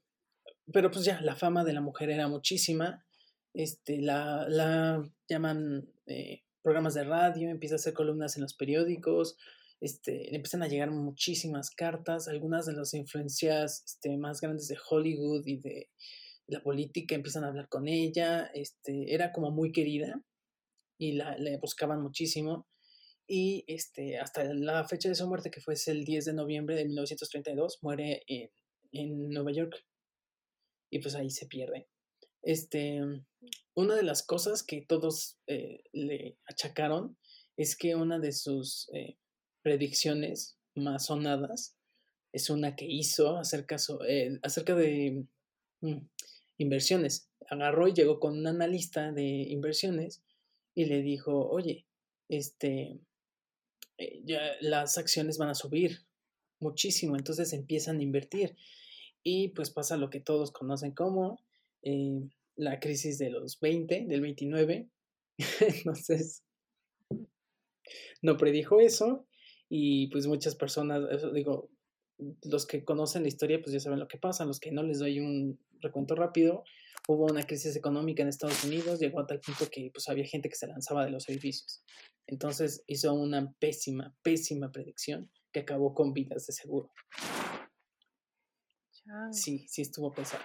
[0.72, 3.06] pero pues ya, la fama de la mujer era muchísima,
[3.54, 9.38] este, la, la llaman eh, programas de radio, empieza a hacer columnas en los periódicos,
[9.82, 15.46] este, empiezan a llegar muchísimas cartas, algunas de las influencias este, más grandes de Hollywood
[15.46, 15.90] y de
[16.48, 20.24] la política empiezan a hablar con ella, este, era como muy querida
[21.02, 22.68] y la, le buscaban muchísimo.
[23.28, 26.86] Y este, hasta la fecha de su muerte, que fue el 10 de noviembre de
[26.86, 28.52] 1932, muere en,
[28.92, 29.84] en Nueva York.
[30.92, 31.88] Y pues ahí se pierde.
[32.44, 33.02] Este,
[33.74, 37.18] una de las cosas que todos eh, le achacaron
[37.58, 39.18] es que una de sus eh,
[39.64, 41.76] predicciones más sonadas
[42.32, 43.78] es una que hizo acerca,
[44.08, 45.26] eh, acerca de
[45.82, 45.98] mm,
[46.58, 47.28] inversiones.
[47.50, 50.22] Agarró y llegó con un analista de inversiones
[50.74, 51.86] y le dijo, oye,
[52.30, 53.00] este,
[53.98, 56.00] eh, ya las acciones van a subir
[56.60, 58.56] muchísimo, entonces empiezan a invertir.
[59.24, 61.40] Y pues pasa lo que todos conocen como
[61.84, 64.90] eh, la crisis de los 20, del 29.
[65.60, 66.44] entonces,
[68.22, 69.28] no predijo eso
[69.70, 71.02] y pues muchas personas,
[71.34, 71.70] digo,
[72.44, 75.00] los que conocen la historia pues ya saben lo que pasa, los que no les
[75.00, 76.64] doy un recuento rápido,
[77.08, 80.50] hubo una crisis económica en Estados Unidos, llegó a tal punto que pues había gente
[80.50, 81.84] que se lanzaba de los edificios.
[82.28, 86.92] Entonces hizo una pésima, pésima predicción que acabó con vidas de seguro.
[89.32, 90.44] Sí, sí estuvo pesado.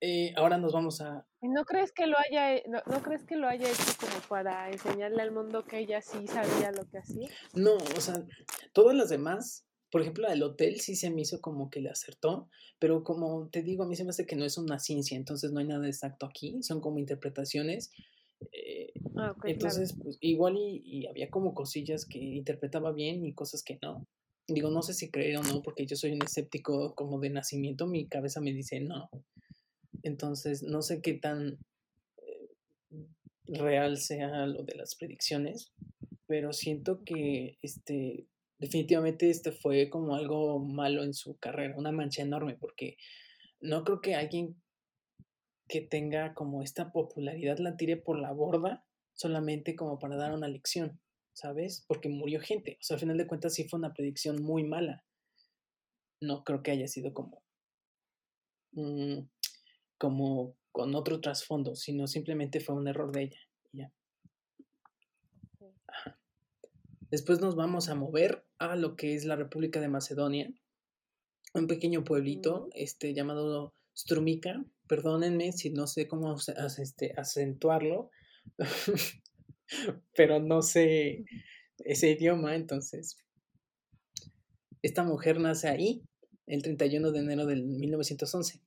[0.00, 1.26] Eh, ahora nos vamos a...
[1.42, 5.22] ¿No crees que lo haya, no, no, crees que lo haya hecho como para enseñarle
[5.22, 7.28] al mundo que ella sí sabía lo que hacía?
[7.54, 8.14] No, o sea,
[8.72, 12.48] todas las demás, por ejemplo, el hotel sí se me hizo como que le acertó,
[12.78, 15.52] pero como te digo, a mí se me hace que no es una ciencia, entonces
[15.52, 17.92] no hay nada exacto aquí, son como interpretaciones.
[18.52, 23.62] Eh, ah, entonces, pues igual y, y había como cosillas que interpretaba bien y cosas
[23.62, 24.06] que no.
[24.48, 27.86] Digo, no sé si creer o no, porque yo soy un escéptico como de nacimiento,
[27.86, 29.10] mi cabeza me dice no.
[30.02, 31.58] Entonces, no sé qué tan
[32.16, 32.48] eh,
[33.46, 35.70] real sea lo de las predicciones,
[36.26, 38.26] pero siento que este
[38.62, 42.96] definitivamente este fue como algo malo en su carrera, una mancha enorme, porque
[43.60, 44.62] no creo que alguien
[45.68, 50.46] que tenga como esta popularidad la tire por la borda solamente como para dar una
[50.46, 51.00] lección,
[51.32, 51.84] ¿sabes?
[51.88, 52.78] Porque murió gente.
[52.80, 55.04] O sea, al final de cuentas sí fue una predicción muy mala.
[56.20, 57.42] No creo que haya sido como
[59.98, 63.40] como con otro trasfondo, sino simplemente fue un error de ella.
[63.72, 63.92] Ya.
[67.10, 70.52] Después nos vamos a mover a lo que es la República de Macedonia,
[71.54, 74.64] un pequeño pueblito este, llamado Strumica.
[74.88, 76.36] Perdónenme si no sé cómo
[76.78, 78.10] este, acentuarlo,
[80.14, 81.24] pero no sé
[81.78, 83.16] ese idioma, entonces.
[84.82, 86.02] Esta mujer nace ahí
[86.46, 88.60] el 31 de enero del 1911.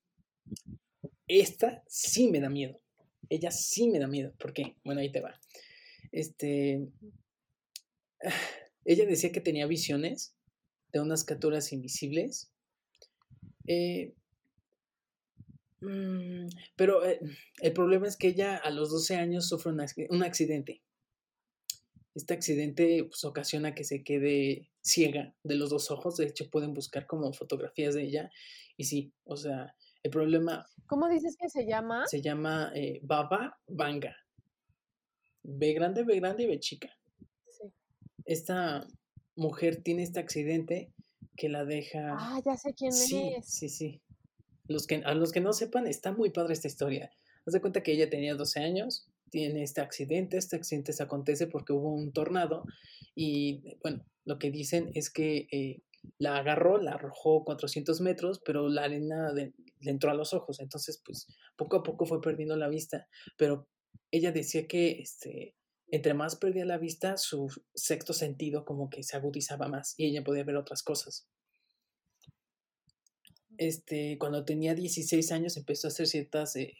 [1.27, 2.79] Esta sí me da miedo.
[3.29, 4.33] Ella sí me da miedo.
[4.37, 4.77] ¿Por qué?
[4.83, 5.39] Bueno, ahí te va.
[6.11, 6.87] Este.
[8.85, 10.35] Ella decía que tenía visiones
[10.93, 12.51] de unas criaturas invisibles.
[13.67, 14.13] Eh,
[15.81, 17.19] mm, pero eh,
[17.61, 20.83] el problema es que ella a los 12 años sufre un, accidente.
[22.13, 26.17] Este accidente pues, ocasiona que se quede ciega de los dos ojos.
[26.17, 28.31] De hecho, pueden buscar como fotografías de ella.
[28.77, 30.67] Y sí, o sea, el problema...
[30.85, 32.05] ¿Cómo dices que se llama?
[32.05, 34.15] Se llama eh, Baba Vanga.
[35.41, 36.89] B grande, B grande y B chica.
[38.25, 38.87] Esta
[39.35, 40.91] mujer tiene este accidente
[41.35, 42.15] que la deja...
[42.17, 43.45] Ah, ya sé quién sí, es.
[43.45, 44.01] Sí, sí.
[44.67, 47.11] Los que, a los que no sepan, está muy padre esta historia.
[47.45, 51.47] Haz de cuenta que ella tenía 12 años, tiene este accidente, este accidente se acontece
[51.47, 52.63] porque hubo un tornado
[53.13, 55.81] y, bueno, lo que dicen es que eh,
[56.17, 61.01] la agarró, la arrojó 400 metros, pero la arena le entró a los ojos, entonces
[61.05, 63.07] pues poco a poco fue perdiendo la vista,
[63.37, 63.67] pero
[64.11, 65.55] ella decía que este,
[65.95, 70.25] entre más perdía la vista, su sexto sentido como que se agudizaba más y ella
[70.25, 71.25] podía ver otras cosas.
[73.57, 76.73] Este, cuando tenía 16 años empezó a hacer ciertas, eh,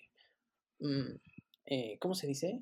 [0.79, 1.15] mm,
[1.67, 2.61] eh, ¿cómo se dice?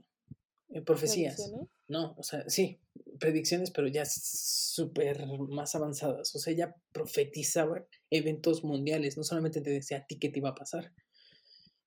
[0.70, 1.52] Eh, profecías.
[1.88, 2.80] No, o sea, sí,
[3.20, 6.36] predicciones, pero ya súper más avanzadas.
[6.36, 10.50] O sea, ella profetizaba eventos mundiales, no solamente te decía a ti qué te iba
[10.50, 10.94] a pasar.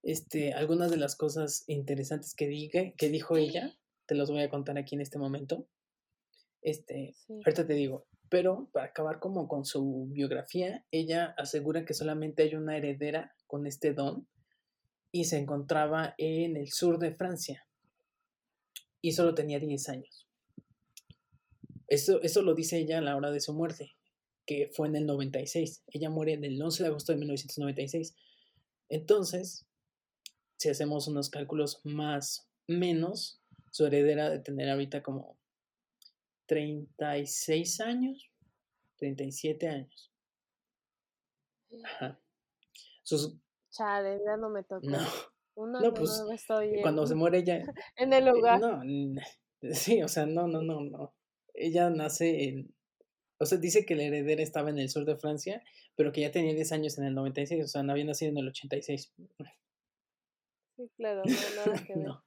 [0.02, 4.50] Este, algunas de las cosas interesantes que, diga, que dijo ella, te las voy a
[4.50, 5.66] contar aquí en este momento.
[6.62, 12.42] Este, ahorita te digo, Pero para acabar como con su biografía, ella asegura que solamente
[12.42, 14.26] hay una heredera con este don
[15.12, 17.66] y se encontraba en el sur de Francia
[19.00, 20.26] y solo tenía 10 años.
[21.86, 23.94] Eso, eso lo dice ella a la hora de su muerte,
[24.44, 25.84] que fue en el 96.
[25.86, 28.16] Ella muere en el 11 de agosto de 1996.
[28.88, 29.66] Entonces,
[30.58, 33.40] si hacemos unos cálculos más menos,
[33.76, 35.38] su heredera de tener ahorita como
[36.46, 38.30] 36 años,
[38.96, 40.12] 37 años.
[41.84, 42.18] Ajá.
[43.02, 43.36] Sus...
[43.70, 44.86] Chale, ya no me tocó.
[44.88, 45.80] No.
[45.80, 46.24] no, pues
[46.80, 47.66] cuando se muere ella.
[47.96, 48.60] en el hogar.
[48.60, 48.80] No,
[49.72, 51.14] sí, o sea, no, no, no, no.
[51.52, 52.74] Ella nace en.
[53.38, 55.62] O sea, dice que la heredera estaba en el sur de Francia,
[55.96, 58.38] pero que ya tenía 10 años en el 96, o sea, no había nacido en
[58.38, 59.12] el 86.
[60.76, 62.06] Sí, claro, no, nada que ver.
[62.06, 62.24] no.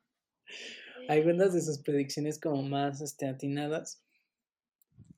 [1.09, 4.03] Algunas de sus predicciones como más este, atinadas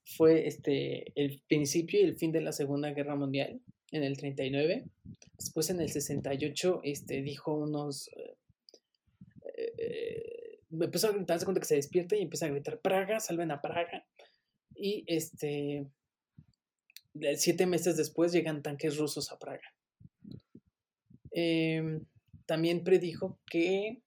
[0.06, 3.60] fue este, el principio y el fin de la Segunda Guerra Mundial
[3.92, 4.86] en el 39.
[5.38, 8.08] Después en el 68 este, dijo unos...
[8.16, 8.38] Eh,
[9.78, 14.06] eh, a darse cuenta que se despierta y empieza a gritar Praga, salven a Praga.
[14.74, 15.88] Y este,
[17.36, 19.76] siete meses después llegan tanques rusos a Praga.
[21.32, 22.06] Em,
[22.46, 24.02] también predijo que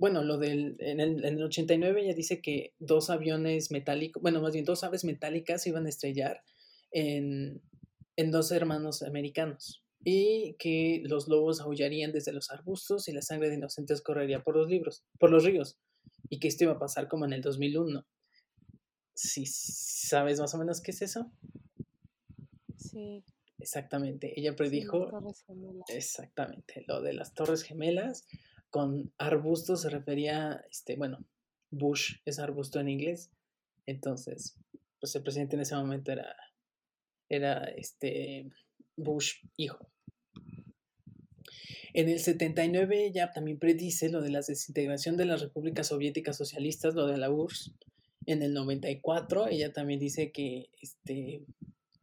[0.00, 4.40] bueno, lo del, en el, en el 89 ya dice que dos aviones metálicos, bueno,
[4.40, 6.42] más bien dos aves metálicas iban a estrellar
[6.90, 7.60] en,
[8.16, 13.50] en dos hermanos americanos y que los lobos aullarían desde los arbustos y la sangre
[13.50, 15.78] de inocentes correría por los libros, por los ríos
[16.30, 18.06] y que esto iba a pasar como en el 2001.
[19.12, 21.30] ¿Sí sabes más o menos qué es eso?
[22.78, 23.22] Sí.
[23.58, 25.10] Exactamente, ella predijo
[25.88, 28.26] exactamente lo de las Torres Gemelas
[28.70, 31.24] con arbustos se refería, este, bueno,
[31.70, 33.30] Bush es arbusto en inglés,
[33.86, 34.56] entonces,
[35.00, 36.36] pues el presidente en ese momento era,
[37.28, 38.50] era este,
[38.96, 39.90] Bush hijo.
[41.92, 46.94] En el 79 ella también predice lo de la desintegración de las repúblicas soviéticas socialistas,
[46.94, 47.74] lo de la URSS.
[48.26, 51.44] En el 94 ella también dice que, este,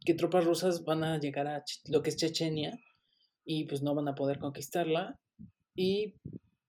[0.04, 2.78] que tropas rusas van a llegar a lo que es Chechenia
[3.46, 5.18] y pues no van a poder conquistarla.
[5.74, 6.16] Y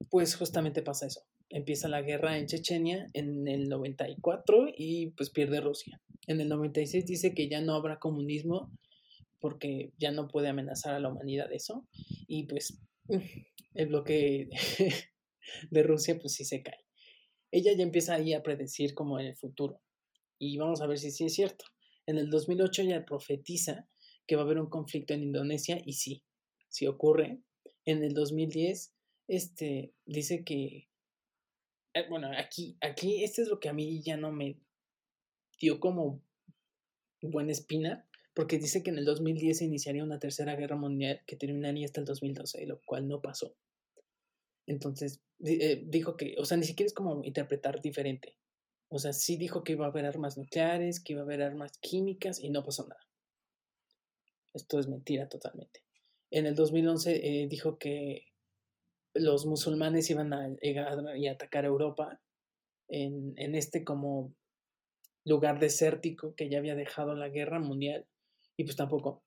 [0.09, 1.21] pues justamente pasa eso.
[1.49, 6.01] Empieza la guerra en Chechenia en el 94 y pues pierde Rusia.
[6.27, 8.71] En el 96 dice que ya no habrá comunismo
[9.39, 11.87] porque ya no puede amenazar a la humanidad eso.
[12.27, 12.79] Y pues
[13.73, 14.49] el bloque
[15.71, 16.85] de Rusia pues sí se cae.
[17.51, 19.81] Ella ya empieza ahí a predecir como en el futuro.
[20.37, 21.65] Y vamos a ver si sí es cierto.
[22.05, 23.87] En el 2008 ella profetiza
[24.27, 26.23] que va a haber un conflicto en Indonesia y sí,
[26.67, 27.41] sí ocurre.
[27.85, 28.93] En el 2010
[29.29, 30.89] este, dice que,
[31.93, 34.59] eh, bueno, aquí, aquí, este es lo que a mí ya no me
[35.59, 36.21] dio como
[37.21, 41.35] buena espina, porque dice que en el 2010 se iniciaría una tercera guerra mundial que
[41.35, 43.55] terminaría hasta el 2012, lo cual no pasó.
[44.65, 48.35] Entonces, eh, dijo que, o sea, ni siquiera es como interpretar diferente.
[48.87, 51.77] O sea, sí dijo que iba a haber armas nucleares, que iba a haber armas
[51.79, 53.07] químicas y no pasó nada.
[54.55, 55.83] Esto es mentira totalmente.
[56.31, 58.28] En el 2011 eh, dijo que
[59.13, 62.21] los musulmanes iban a llegar y atacar Europa
[62.87, 64.33] en, en este como
[65.25, 68.05] lugar desértico que ya había dejado la guerra mundial
[68.57, 69.23] y pues tampoco.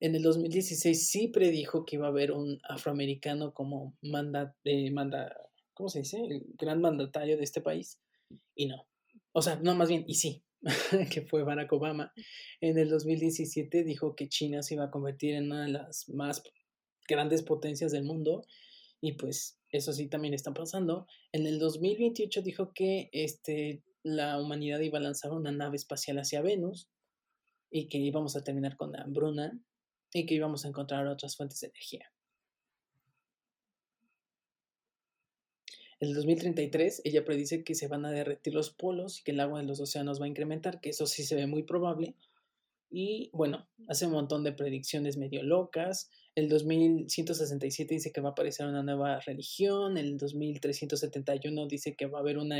[0.00, 5.36] En el 2016 sí predijo que iba a haber un afroamericano como manda, eh, manda,
[5.74, 6.18] ¿cómo se dice?
[6.24, 8.00] El gran mandatario de este país
[8.54, 8.86] y no.
[9.32, 10.42] O sea, no, más bien, y sí,
[11.12, 12.12] que fue Barack Obama.
[12.60, 16.42] En el 2017 dijo que China se iba a convertir en una de las más
[17.10, 18.46] grandes potencias del mundo
[19.00, 21.06] y pues eso sí también está pasando.
[21.32, 26.40] En el 2028 dijo que este, la humanidad iba a lanzar una nave espacial hacia
[26.40, 26.88] Venus
[27.70, 29.60] y que íbamos a terminar con la hambruna
[30.12, 32.12] y que íbamos a encontrar otras fuentes de energía.
[36.00, 39.40] En el 2033 ella predice que se van a derretir los polos y que el
[39.40, 42.16] agua de los océanos va a incrementar, que eso sí se ve muy probable.
[42.90, 46.10] Y bueno, hace un montón de predicciones medio locas.
[46.34, 49.96] El 2167 dice que va a aparecer una nueva religión.
[49.98, 52.58] El 2371 dice que va a haber una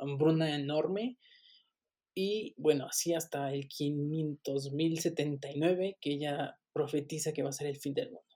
[0.00, 1.18] hambruna enorme.
[2.14, 7.94] Y bueno, así hasta el 500.079 que ella profetiza que va a ser el fin
[7.94, 8.34] del mundo.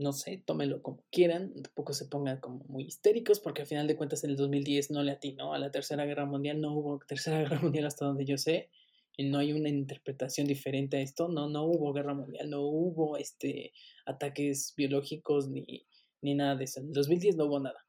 [0.00, 3.96] no sé, tómenlo como quieran, tampoco se pongan como muy histéricos, porque al final de
[3.96, 7.38] cuentas en el 2010 no le atinó a la Tercera Guerra Mundial, no hubo Tercera
[7.40, 8.70] Guerra Mundial hasta donde yo sé,
[9.18, 13.72] no hay una interpretación diferente a esto, no, no hubo guerra mundial, no hubo este,
[14.06, 15.86] ataques biológicos ni,
[16.22, 16.80] ni nada de eso.
[16.80, 17.86] En el 2010 no hubo nada,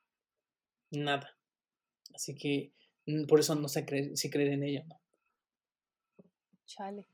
[0.91, 1.37] nada.
[2.13, 2.73] Así que
[3.05, 4.99] mm, por eso no sé creer, si creer en ella no.
[6.65, 7.07] Chale.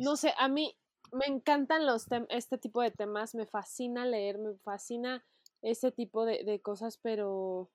[0.00, 0.74] No sé, a mí
[1.12, 5.24] me encantan los este tipo de temas, me fascina leer, me fascina
[5.60, 7.70] ese tipo de, cosas, pero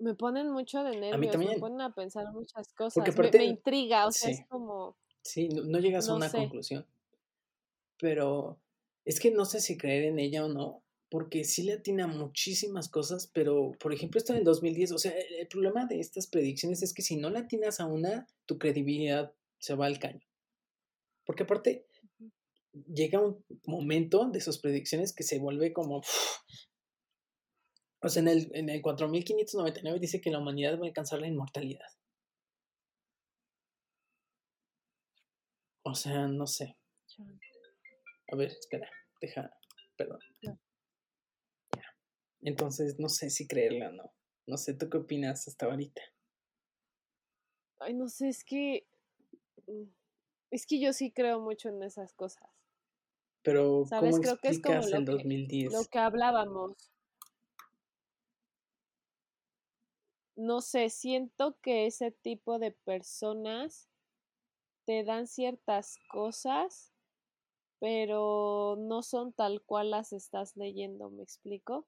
[0.00, 4.30] me ponen mucho de nervios, me ponen a pensar muchas cosas, me, intriga, o sea,
[4.30, 4.96] es como...
[5.22, 6.86] Sí, no, llegas a una conclusión,
[7.98, 8.58] pero
[9.04, 12.88] es que no sé si creer en ella o no, porque sí le atina muchísimas
[12.88, 16.82] cosas, pero por ejemplo esto en el 2010, o sea, el, problema de estas predicciones
[16.82, 20.26] es que si no le atinas a una, tu credibilidad se va al caño.
[21.24, 21.86] Porque aparte,
[22.72, 26.02] llega un momento de sus predicciones que se vuelve como...
[28.08, 31.86] sea, en el, en el 4599 dice que la humanidad va a alcanzar la inmortalidad.
[35.82, 36.76] O sea, no sé.
[38.32, 38.90] A ver, espera,
[39.20, 39.50] deja,
[39.96, 40.20] perdón.
[42.42, 44.12] Entonces, no sé si creerla o no.
[44.46, 46.02] No sé, ¿tú qué opinas hasta ahorita?
[47.80, 48.86] Ay, no sé, es que.
[49.66, 49.84] Mm,
[50.50, 52.48] es que yo sí creo mucho en esas cosas.
[53.42, 55.72] Pero, ¿cómo Creo que es como el 2010?
[55.72, 56.89] lo que hablábamos.
[60.40, 63.90] No sé, siento que ese tipo de personas
[64.86, 66.94] te dan ciertas cosas,
[67.78, 71.86] pero no son tal cual las estás leyendo, ¿me explico?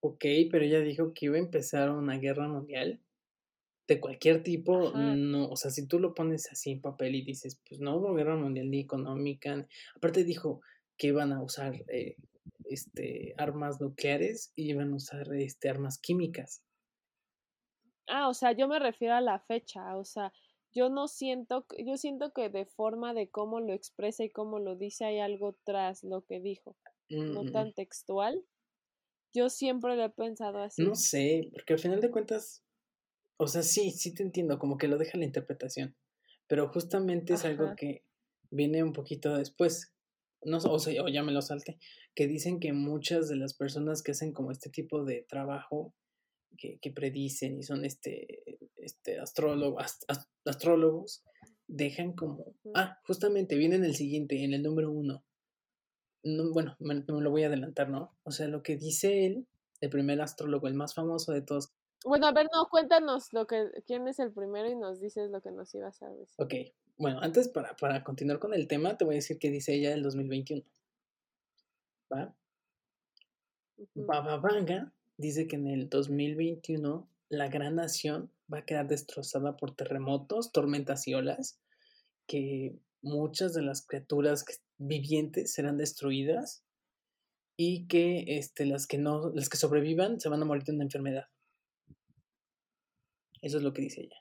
[0.00, 3.00] Ok, pero ella dijo que iba a empezar una guerra mundial
[3.86, 7.62] de cualquier tipo, no, o sea, si tú lo pones así en papel y dices,
[7.68, 9.64] pues no hubo guerra mundial ni económica,
[9.94, 10.60] aparte dijo
[10.96, 12.16] que iban a usar eh,
[12.64, 16.65] este, armas nucleares y iban a usar este, armas químicas.
[18.08, 20.32] Ah, o sea, yo me refiero a la fecha, o sea,
[20.76, 24.76] yo no siento, yo siento que de forma de cómo lo expresa y cómo lo
[24.76, 26.76] dice hay algo tras lo que dijo,
[27.08, 27.52] no mm.
[27.52, 28.44] tan textual.
[29.32, 30.82] Yo siempre lo he pensado así.
[30.82, 32.62] No sé, porque al final de cuentas,
[33.38, 35.96] o sea, sí, sí te entiendo, como que lo deja la interpretación,
[36.46, 38.04] pero justamente es algo que
[38.50, 39.94] viene un poquito después,
[40.42, 41.78] no, o sea, o ya me lo salte,
[42.14, 45.94] que dicen que muchas de las personas que hacen como este tipo de trabajo,
[46.56, 49.98] que, que predicen y son este, este astrólogos,
[50.44, 51.22] astrólogos,
[51.66, 55.24] dejan como, ah, justamente viene en el siguiente, en el número uno,
[56.52, 58.16] bueno, me, lo voy a adelantar, ¿no?
[58.24, 59.46] O sea, lo que dice él,
[59.80, 61.72] el primer astrólogo, el más famoso de todos.
[62.04, 65.40] Bueno, a ver, no, cuéntanos lo que, quién es el primero y nos dices lo
[65.40, 66.34] que nos ibas a decir.
[66.38, 66.54] Ok,
[66.96, 69.92] bueno, antes para, para continuar con el tema, te voy a decir que dice ella
[69.92, 70.62] el 2021.
[72.12, 72.34] ¿Va?
[73.94, 79.74] Baba Vanga dice que en el 2021 la gran nación va a quedar destrozada por
[79.74, 81.60] terremotos, tormentas y olas,
[82.26, 84.44] que muchas de las criaturas
[84.78, 86.64] vivientes serán destruidas
[87.56, 90.84] y que este, las que no, las que sobrevivan se van a morir de una
[90.84, 91.26] enfermedad.
[93.40, 94.16] Eso es lo que dice ella.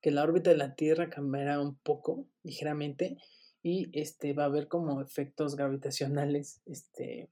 [0.00, 3.16] Que la órbita de la Tierra cambiará un poco, ligeramente,
[3.62, 7.30] y este, va a haber como efectos gravitacionales este,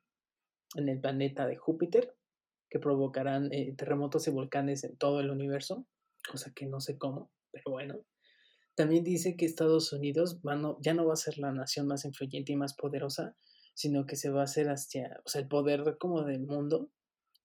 [0.75, 2.15] en el planeta de Júpiter
[2.73, 5.87] que provocarán eh, terremotos y volcanes en todo el universo,
[6.27, 8.01] cosa que no sé cómo, pero bueno.
[8.75, 10.41] También dice que Estados Unidos
[10.81, 13.37] ya no va a ser la nación más influyente y más poderosa,
[13.75, 16.91] sino que se va a hacer hacia, o sea, el poder como del mundo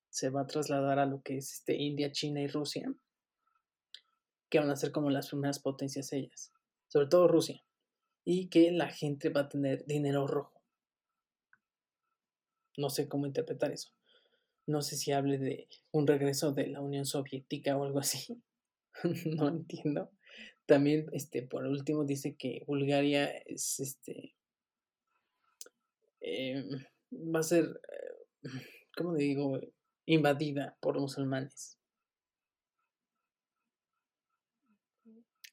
[0.09, 2.89] se va a trasladar a lo que es este, India, China y Rusia,
[4.49, 6.53] que van a ser como las primeras potencias ellas,
[6.87, 7.61] sobre todo Rusia,
[8.23, 10.63] y que la gente va a tener dinero rojo.
[12.77, 13.96] No sé cómo interpretar eso.
[14.67, 18.43] No sé si hable de un regreso de la Unión Soviética o algo así.
[19.37, 20.11] no entiendo.
[20.65, 24.35] También, este, por último, dice que Bulgaria es, este,
[26.19, 26.67] em,
[27.33, 28.49] va a ser, eh,
[28.95, 29.59] ¿cómo digo?,
[30.05, 31.77] invadida por musulmanes.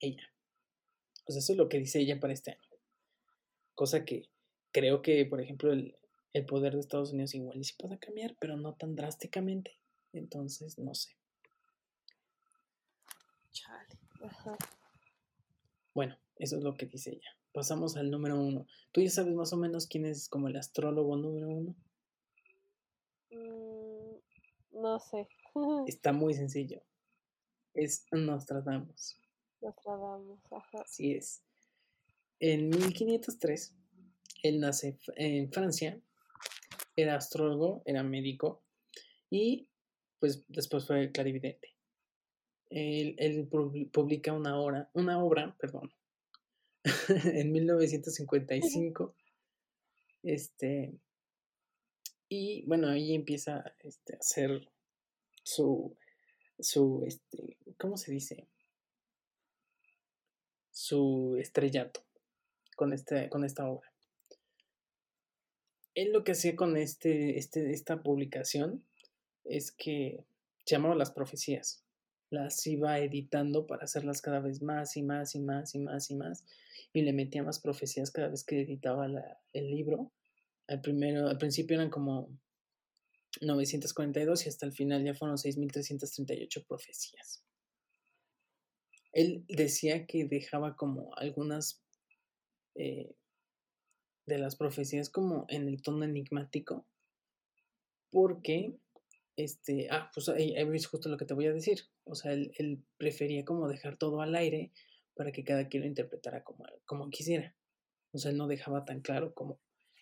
[0.01, 0.29] Ella.
[1.25, 2.69] Pues eso es lo que dice ella para este año.
[3.75, 4.29] Cosa que
[4.73, 5.97] creo que, por ejemplo, el,
[6.35, 9.79] el poder de Estados Unidos igual y sí puede cambiar, pero no tan drásticamente.
[10.13, 11.17] Entonces, no sé.
[13.53, 13.99] Chale.
[14.21, 14.59] Ajá.
[15.95, 17.31] Bueno, eso es lo que dice ella.
[17.53, 18.67] Pasamos al número uno.
[18.91, 21.77] ¿Tú ya sabes más o menos quién es como el astrólogo número uno?
[23.31, 25.29] Mm, no sé.
[25.87, 26.83] Está muy sencillo.
[27.75, 29.21] Es Nostradamus.
[29.61, 30.83] Nostradamus, ajá.
[30.83, 31.43] Así es.
[32.41, 33.73] En 1503,
[34.43, 36.01] él nace en Francia.
[36.97, 38.63] Era astrólogo, era médico.
[39.31, 39.69] Y
[40.19, 41.75] pues después fue clarividente
[42.75, 43.49] él,
[43.93, 45.93] publica una, hora, una obra perdón,
[47.25, 49.15] en 1955.
[50.23, 50.95] Este,
[52.29, 54.69] y bueno, ahí empieza este, a hacer
[55.43, 55.97] su,
[56.59, 58.49] su, este, ¿cómo se dice?
[60.71, 62.05] Su estrellato
[62.77, 63.94] con, este, con esta obra.
[65.95, 68.85] Él lo que hacía con este, este, esta publicación
[69.45, 70.25] es que
[70.65, 71.85] se llamaba Las Profecías.
[72.31, 76.17] Las iba editando para hacerlas cada vez más y más y más y más y
[76.17, 76.45] más.
[76.93, 79.07] Y le metía más profecías cada vez que editaba
[79.53, 80.11] el libro.
[80.67, 82.29] Al, primero, al principio eran como
[83.41, 87.45] 942 y hasta el final ya fueron 6.338 profecías.
[89.13, 91.83] Él decía que dejaba como algunas
[92.75, 93.15] eh,
[94.27, 96.87] de las profecías como en el tono enigmático
[98.11, 98.79] porque
[99.37, 101.81] este, ah, pues es justo lo que te voy a decir.
[102.05, 104.71] O sea, él, él, prefería como dejar todo al aire
[105.17, 107.57] para que cada quien lo interpretara como, como quisiera.
[108.13, 109.59] O sea, él no dejaba tan claro como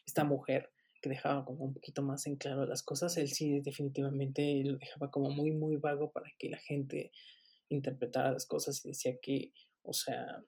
[0.07, 0.71] esta mujer
[1.01, 3.17] que dejaba como un poquito más en claro las cosas.
[3.17, 7.13] Él sí definitivamente lo dejaba como muy, muy vago para que la gente
[7.71, 9.53] interpretara las cosas y decía que,
[9.83, 10.45] o sea,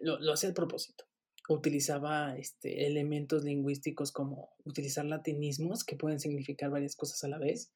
[0.00, 1.04] lo, lo hacía al propósito
[1.48, 7.72] utilizaba este, elementos lingüísticos como utilizar latinismos que pueden significar varias cosas a la vez,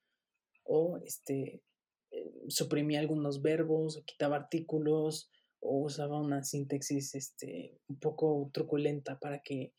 [0.64, 1.62] o este,
[2.11, 9.18] eh, suprimía algunos verbos, o quitaba artículos, o usaba una síntesis este, un poco truculenta
[9.18, 9.73] para que,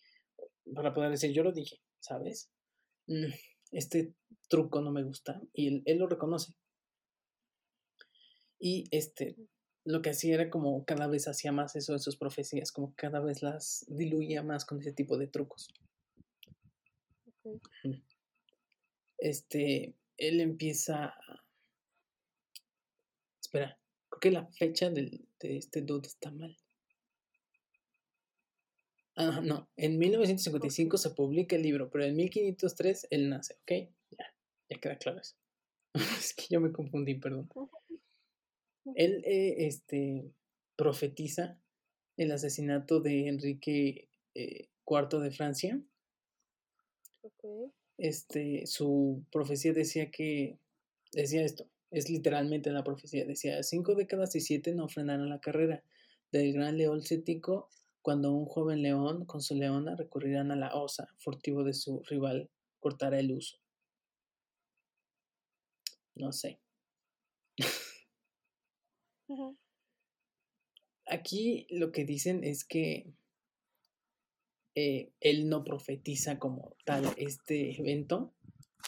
[0.74, 2.50] para poder decir, yo lo dije, ¿sabes?
[3.08, 3.32] Mm,
[3.72, 4.14] este
[4.48, 6.54] truco no me gusta y él, él lo reconoce.
[8.60, 9.36] Y este,
[9.86, 13.20] lo que hacía era como cada vez hacía más eso en sus profecías, como cada
[13.20, 15.70] vez las diluía más con ese tipo de trucos.
[19.18, 21.14] Este, él empieza...
[23.42, 23.78] Espera,
[24.10, 26.58] creo que la fecha de este dude está mal.
[29.16, 33.92] Ah, no, en 1955 se publica el libro, pero en 1503 él nace, ¿ok?
[34.18, 34.26] Ya,
[34.70, 35.36] ya queda claro eso.
[36.18, 37.48] es que yo me confundí, perdón.
[38.96, 40.32] Él eh, este,
[40.76, 41.60] profetiza
[42.18, 45.82] el asesinato de Enrique IV eh, de Francia.
[47.98, 50.58] Este, su profecía decía que,
[51.12, 55.84] decía esto, es literalmente la profecía, decía, cinco décadas y siete no frenarán la carrera
[56.32, 57.70] del gran león cético
[58.02, 62.50] cuando un joven león con su leona recurrirán a la osa, furtivo de su rival,
[62.80, 63.58] cortará el uso.
[66.16, 66.60] No sé.
[71.06, 73.14] Aquí lo que dicen es que
[74.76, 78.34] eh, él no profetiza como tal este evento,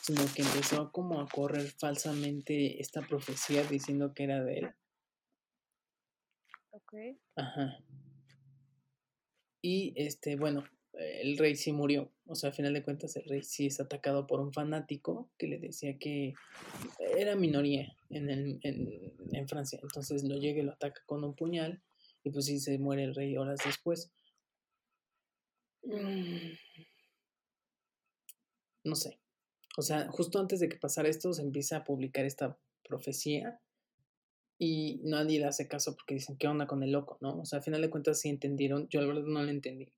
[0.02, 4.76] sino que empezó como a correr falsamente esta profecía diciendo que era de él.
[6.72, 6.94] Ok.
[7.36, 7.84] Ajá.
[9.62, 10.64] Y este, bueno,
[10.98, 12.12] el rey sí murió.
[12.28, 15.48] O sea, al final de cuentas, el rey sí es atacado por un fanático que
[15.48, 16.34] le decía que
[17.18, 19.80] era minoría en, el, en, Francia.
[19.82, 21.82] Entonces lo llega y lo ataca con un puñal.
[22.24, 24.12] Y pues sí se muere el rey horas después.
[25.84, 26.54] Mm.
[28.84, 29.20] No sé.
[29.78, 33.60] O sea, justo antes de que pasara esto, se empieza a publicar esta profecía.
[34.58, 37.18] Y nadie le hace caso porque dicen, ¿qué onda con el loco?
[37.20, 37.42] ¿No?
[37.42, 38.88] O sea, al final de cuentas sí entendieron.
[38.90, 39.92] Yo la verdad no lo entendí.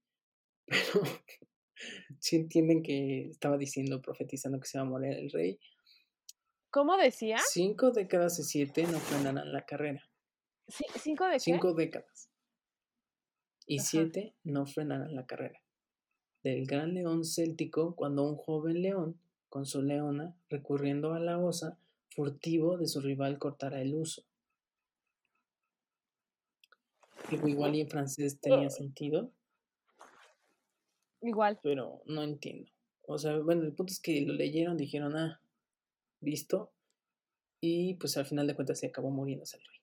[0.67, 1.03] Pero
[2.19, 5.59] sí entienden que estaba diciendo, profetizando que se va a morir el rey.
[6.69, 7.37] ¿Cómo decía?
[7.51, 10.03] Cinco décadas y siete no frenarán la carrera.
[10.67, 12.29] ¿Cinco de Cinco décadas.
[13.65, 15.61] Y siete no frenarán la carrera.
[16.43, 21.77] Del gran león céltico, cuando un joven león, con su leona, recurriendo a la osa,
[22.09, 24.23] furtivo de su rival cortará el uso.
[27.45, 29.31] igual y en francés tenía sentido.
[31.27, 31.59] Igual.
[31.61, 32.71] Pero no entiendo.
[33.05, 35.41] O sea, bueno, el punto es que lo leyeron, dijeron, ah,
[36.21, 36.71] visto.
[37.59, 39.79] Y pues al final de cuentas se acabó muriéndose el rey.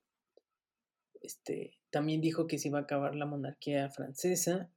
[1.20, 4.70] Este, también dijo que se iba a acabar la monarquía francesa.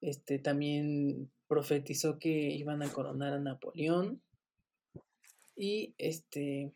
[0.00, 4.22] Este, también profetizó que iban a coronar a Napoleón.
[5.56, 6.72] Y este,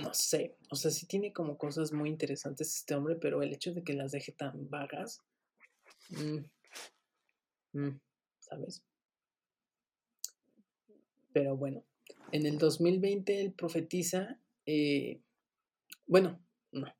[0.00, 3.74] no sé, o sea, sí tiene como cosas muy interesantes este hombre, pero el hecho
[3.74, 5.20] de que las deje tan vagas,
[6.10, 6.57] mm, Mm,
[8.40, 8.82] ¿Sabes?
[11.32, 11.84] Pero bueno,
[12.32, 15.20] en el 2020 él profetiza, eh,
[16.06, 16.40] bueno,
[16.72, 16.92] no.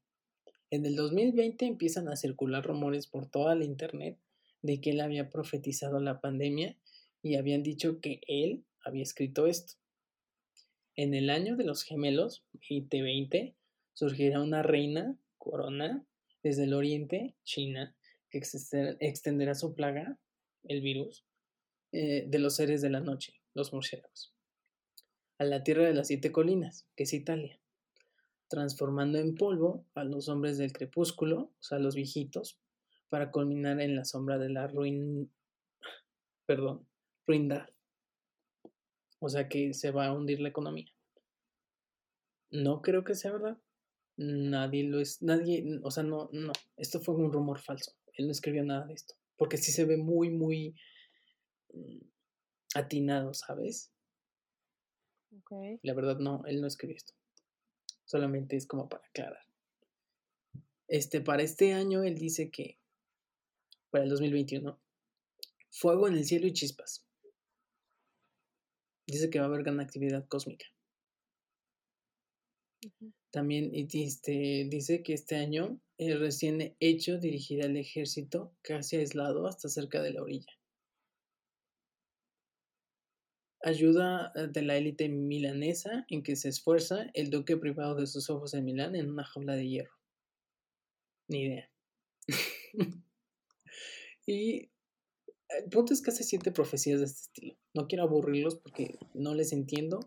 [0.70, 4.18] En el 2020 empiezan a circular rumores por toda la internet
[4.62, 6.76] de que él había profetizado la pandemia
[7.22, 9.74] y habían dicho que él había escrito esto.
[10.94, 13.54] En el año de los gemelos, 2020,
[13.94, 16.04] surgirá una reina, corona,
[16.42, 17.94] desde el oriente, China,
[18.30, 18.42] que
[19.00, 20.18] extenderá su plaga
[20.68, 21.24] el virus,
[21.92, 24.34] eh, de los seres de la noche, los murciélagos,
[25.38, 27.58] a la tierra de las siete colinas, que es Italia.
[28.50, 32.58] transformando en polvo a los hombres del crepúsculo, o sea, los viejitos,
[33.10, 35.30] para culminar en la sombra de la ruin...
[36.46, 36.86] perdón,
[37.26, 37.68] ruindad.
[39.20, 40.90] O sea que se va a hundir la economía.
[42.50, 43.58] No creo que sea verdad.
[44.16, 47.92] Nadie lo es, nadie, o sea, no, no, esto fue un rumor falso.
[48.14, 50.76] Él no escribió nada de esto, porque sí se ve muy, muy
[51.72, 52.04] mm,
[52.74, 53.90] atinado, ¿sabes?
[55.42, 55.78] Okay.
[55.82, 57.14] La verdad no, él no escribió esto.
[58.04, 59.46] Solamente es como para aclarar.
[60.88, 62.78] Este, para este año él dice que,
[63.90, 64.78] para el 2021,
[65.70, 67.04] fuego en el cielo y chispas.
[69.06, 70.66] Dice que va a haber gran actividad cósmica.
[73.30, 79.68] También este, dice que este año el recién hecho dirigirá al ejército casi aislado hasta
[79.68, 80.52] cerca de la orilla.
[83.60, 88.30] Ayuda eh, de la élite milanesa en que se esfuerza el duque privado de sus
[88.30, 89.94] ojos en Milán en una jaula de hierro.
[91.26, 91.70] Ni idea.
[94.26, 94.70] y
[95.48, 97.56] el punto es que hace siete profecías de este estilo.
[97.74, 100.00] No quiero aburrirlos porque no les entiendo.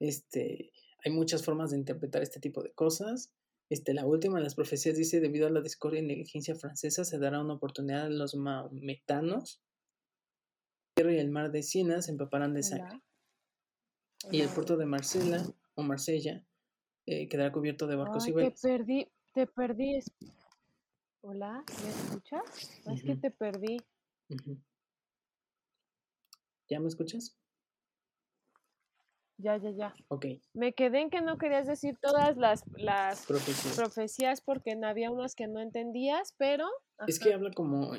[0.00, 0.72] Este,
[1.04, 3.32] hay muchas formas de interpretar este tipo de cosas.
[3.70, 7.18] Este, la última de las profecías dice, debido a la discordia y negligencia francesa, se
[7.18, 9.60] dará una oportunidad a los maometanos.
[10.96, 13.02] El tierra y el mar de Siena se empaparán de sangre.
[14.30, 15.44] Y el puerto de Marsella
[15.74, 16.42] o Marsella
[17.04, 18.60] eh, quedará cubierto de barcos y velas.
[18.60, 20.00] Te perdí, te perdí.
[21.20, 22.80] Hola, ¿me escuchas?
[22.86, 23.76] Es que te perdí.
[26.68, 27.36] ¿Ya me escuchas?
[29.38, 29.94] Ya, ya, ya.
[30.08, 30.26] Ok.
[30.52, 34.40] Me quedé en que no querías decir todas las, las profecías.
[34.40, 36.68] porque había unas que no entendías, pero...
[37.06, 37.92] Es que habla como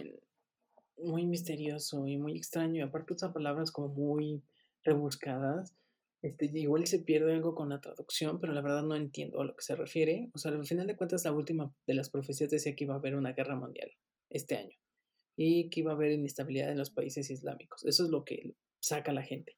[0.98, 2.76] muy misterioso y muy extraño.
[2.76, 4.44] Y aparte usa palabras como muy
[4.84, 5.76] rebuscadas.
[6.22, 9.56] Este, igual se pierde algo con la traducción, pero la verdad no entiendo a lo
[9.56, 10.32] que se refiere.
[10.34, 12.98] O sea, al final de cuentas, la última de las profecías decía que iba a
[12.98, 13.92] haber una guerra mundial
[14.30, 14.76] este año
[15.36, 17.84] y que iba a haber inestabilidad en los países islámicos.
[17.86, 19.58] Eso es lo que saca la gente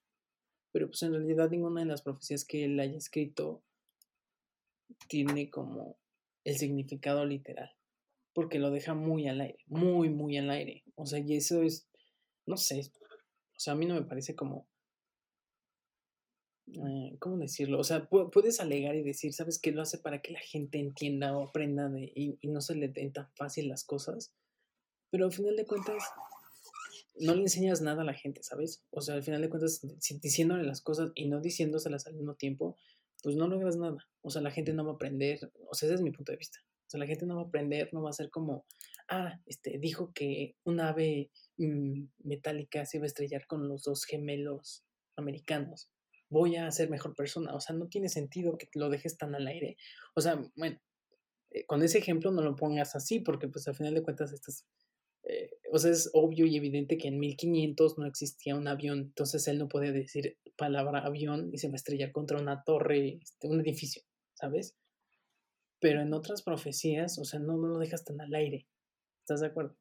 [0.78, 3.64] pero pues en realidad ninguna de las profecías que él haya escrito
[5.08, 5.98] tiene como
[6.44, 7.72] el significado literal,
[8.32, 10.84] porque lo deja muy al aire, muy, muy al aire.
[10.94, 11.90] O sea, y eso es,
[12.46, 12.92] no sé,
[13.56, 14.70] o sea, a mí no me parece como,
[16.68, 17.80] eh, ¿cómo decirlo?
[17.80, 21.36] O sea, puedes alegar y decir, ¿sabes qué lo hace para que la gente entienda
[21.36, 24.32] o aprenda y no se le den tan fácil las cosas?
[25.10, 26.04] Pero al final de cuentas,
[27.20, 28.84] no le enseñas nada a la gente, ¿sabes?
[28.90, 29.82] O sea, al final de cuentas,
[30.22, 32.78] diciéndole las cosas y no diciéndoselas al mismo tiempo,
[33.24, 33.98] pues no logras nada.
[34.22, 36.38] O sea, la gente no va a aprender, o sea, ese es mi punto de
[36.38, 36.60] vista.
[36.88, 38.66] O sea, la gente no va a aprender, no va a ser como,
[39.10, 44.06] ah, este, dijo que un ave mm, metálica se iba a estrellar con los dos
[44.06, 44.86] gemelos
[45.18, 45.92] americanos.
[46.30, 47.54] Voy a ser mejor persona.
[47.56, 49.78] O sea, no tiene sentido que lo dejes tan al aire.
[50.16, 50.80] O sea, bueno,
[51.52, 54.66] eh, con ese ejemplo no lo pongas así, porque pues al final de cuentas estás
[55.70, 59.60] o sea, es obvio y evidente que en 1500 no existía un avión, entonces él
[59.60, 63.60] no puede decir palabra avión y se va a estrellar contra una torre, este, un
[63.62, 64.04] edificio,
[64.34, 64.76] ¿sabes?
[65.80, 68.68] Pero en otras profecías, o sea, no, no lo dejas tan al aire,
[69.20, 69.78] ¿estás de acuerdo?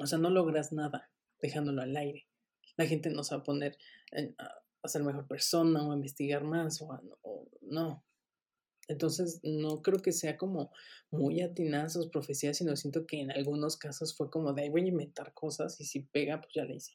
[0.00, 1.10] O sea, no logras nada
[1.40, 2.26] dejándolo al aire.
[2.76, 3.76] La gente no se va a poner
[4.38, 6.88] a, ser mejor persona o a investigar más o,
[7.22, 8.05] o no,
[8.88, 10.70] entonces, no creo que sea como
[11.10, 14.82] muy atinadas sus profecías, sino siento que en algunos casos fue como de ahí voy
[14.82, 16.92] a inventar cosas y si pega, pues ya le hice.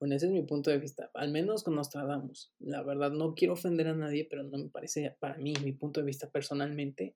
[0.00, 2.52] Bueno, ese es mi punto de vista, al menos con Nostradamus.
[2.58, 6.00] La verdad, no quiero ofender a nadie, pero no me parece, para mí, mi punto
[6.00, 7.14] de vista personalmente,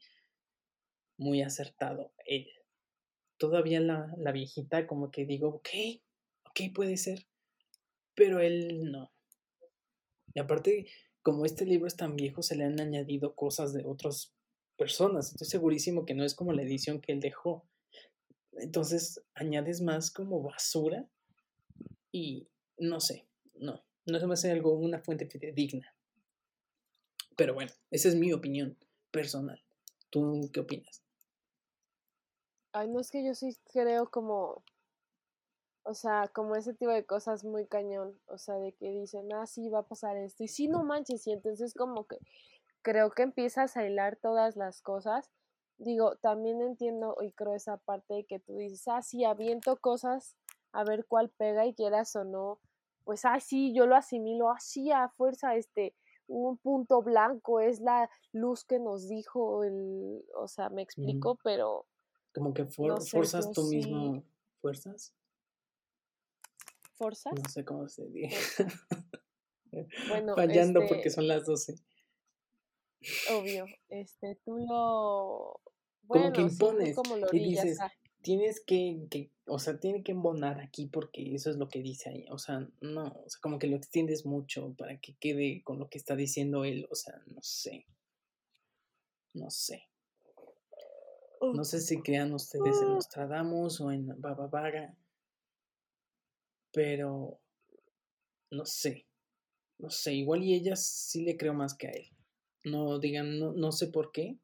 [1.16, 2.48] muy acertado él.
[3.36, 5.68] Todavía la, la viejita, como que digo, ok,
[6.44, 7.26] ok, puede ser,
[8.14, 9.12] pero él no.
[10.35, 10.86] Y aparte,
[11.22, 14.34] como este libro es tan viejo, se le han añadido cosas de otras
[14.76, 15.32] personas.
[15.32, 17.66] Estoy segurísimo que no es como la edición que él dejó.
[18.52, 21.08] Entonces añades más como basura
[22.10, 25.94] y no sé, no, no se me hace algo, una fuente digna.
[27.36, 28.76] Pero bueno, esa es mi opinión
[29.10, 29.62] personal.
[30.10, 31.02] ¿Tú qué opinas?
[32.72, 34.64] Ay, no es que yo sí creo como
[35.89, 38.20] o sea, como ese tipo de cosas muy cañón.
[38.27, 40.44] O sea, de que dicen, ah, sí, va a pasar esto.
[40.44, 41.27] Y sí, no manches.
[41.27, 42.19] Y entonces como que
[42.82, 45.31] creo que empiezas a hilar todas las cosas.
[45.78, 50.36] Digo, también entiendo y creo esa parte de que tú dices, ah, sí, aviento cosas
[50.73, 52.60] a ver cuál pega y quieras o no.
[53.05, 55.94] Pues, ah, sí, yo lo asimilo así a fuerza, este,
[56.27, 61.86] un punto blanco es la luz que nos dijo el, o sea, me explico, pero...
[62.35, 64.23] Como que fuerzas tú mismo,
[64.60, 65.15] fuerzas.
[66.98, 67.32] ¿Forzas?
[67.34, 68.66] No sé cómo se dice.
[70.08, 71.76] bueno, Fallando porque este son las 12.
[73.30, 75.60] obvio, este, tú lo...
[76.02, 76.96] Bueno, como que impones
[77.32, 77.78] y dices,
[78.22, 82.10] tienes que, que, o sea, tiene que embonar aquí porque eso es lo que dice
[82.10, 85.78] ahí, o sea, no, o sea, como que lo extiendes mucho para que quede con
[85.78, 87.86] lo que está diciendo él, o sea, no sé,
[89.34, 89.84] no sé.
[91.40, 94.96] No sé si crean ustedes en Nostradamus o en Baba Vaga,
[96.72, 97.40] pero
[98.50, 99.06] no sé,
[99.78, 102.08] no sé, igual y ella sí le creo más que a él.
[102.64, 104.38] No digan, no, no sé por qué.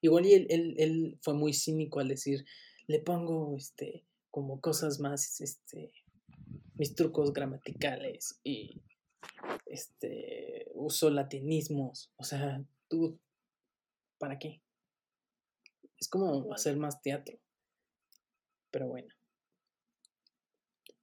[0.00, 2.44] Igual y él, él, él fue muy cínico al decir,
[2.86, 4.04] le pongo este
[4.34, 5.92] como cosas más, este,
[6.74, 8.82] mis trucos gramaticales y
[9.66, 12.10] este uso latinismos.
[12.16, 13.20] O sea, tú,
[14.18, 14.60] ¿para qué?
[16.00, 17.38] Es como hacer más teatro.
[18.72, 19.14] Pero bueno.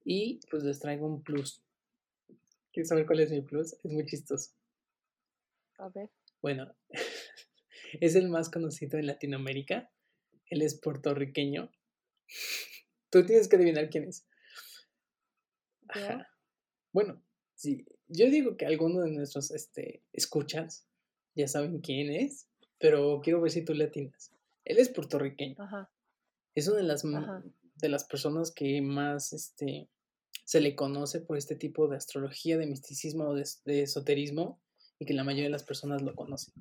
[0.04, 1.62] Y pues les traigo un plus.
[2.72, 3.74] ¿Quieres saber cuál es mi plus?
[3.84, 4.50] Es muy chistoso.
[5.78, 6.10] A ver.
[6.40, 6.74] Bueno,
[8.00, 9.90] es el más conocido en Latinoamérica.
[10.46, 11.70] Él es puertorriqueño.
[13.10, 14.26] Tú tienes que adivinar quién es.
[15.88, 16.28] Ajá.
[16.92, 17.22] Bueno,
[17.54, 17.84] sí.
[18.08, 20.86] Yo digo que alguno de nuestros este, escuchas
[21.34, 22.46] ya saben quién es,
[22.78, 24.32] pero quiero ver si tú le atinas.
[24.64, 25.56] Él es puertorriqueño.
[25.58, 25.90] Ajá.
[26.54, 29.88] Es una de las, de las personas que más este,
[30.44, 34.60] se le conoce por este tipo de astrología, de misticismo o de, esoterismo
[34.98, 36.54] y que la mayoría de las personas lo conocen.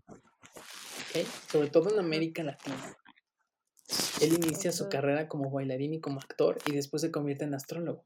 [1.52, 2.98] Sobre todo en América Latina.
[4.22, 8.06] Él inicia su carrera como bailarín y como actor y después se convierte en astrólogo.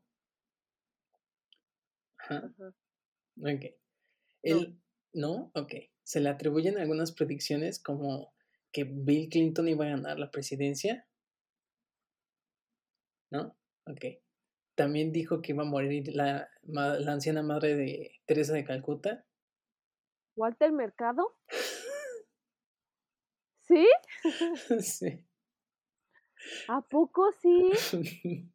[2.18, 2.52] Ajá.
[3.40, 3.66] Ok.
[4.42, 4.80] Él,
[5.14, 5.52] ¿no?
[5.54, 5.74] Ok.
[6.04, 8.34] Se le atribuyen algunas predicciones como
[8.72, 11.08] que Bill Clinton iba a ganar la presidencia.
[13.30, 13.56] ¿No?
[13.86, 14.25] Ok.
[14.76, 19.26] También dijo que iba a morir la, la anciana madre de Teresa de Calcuta.
[20.36, 21.34] ¿Walter Mercado?
[23.68, 23.88] ¿Sí?
[24.80, 25.26] sí.
[26.68, 27.72] ¿A poco sí?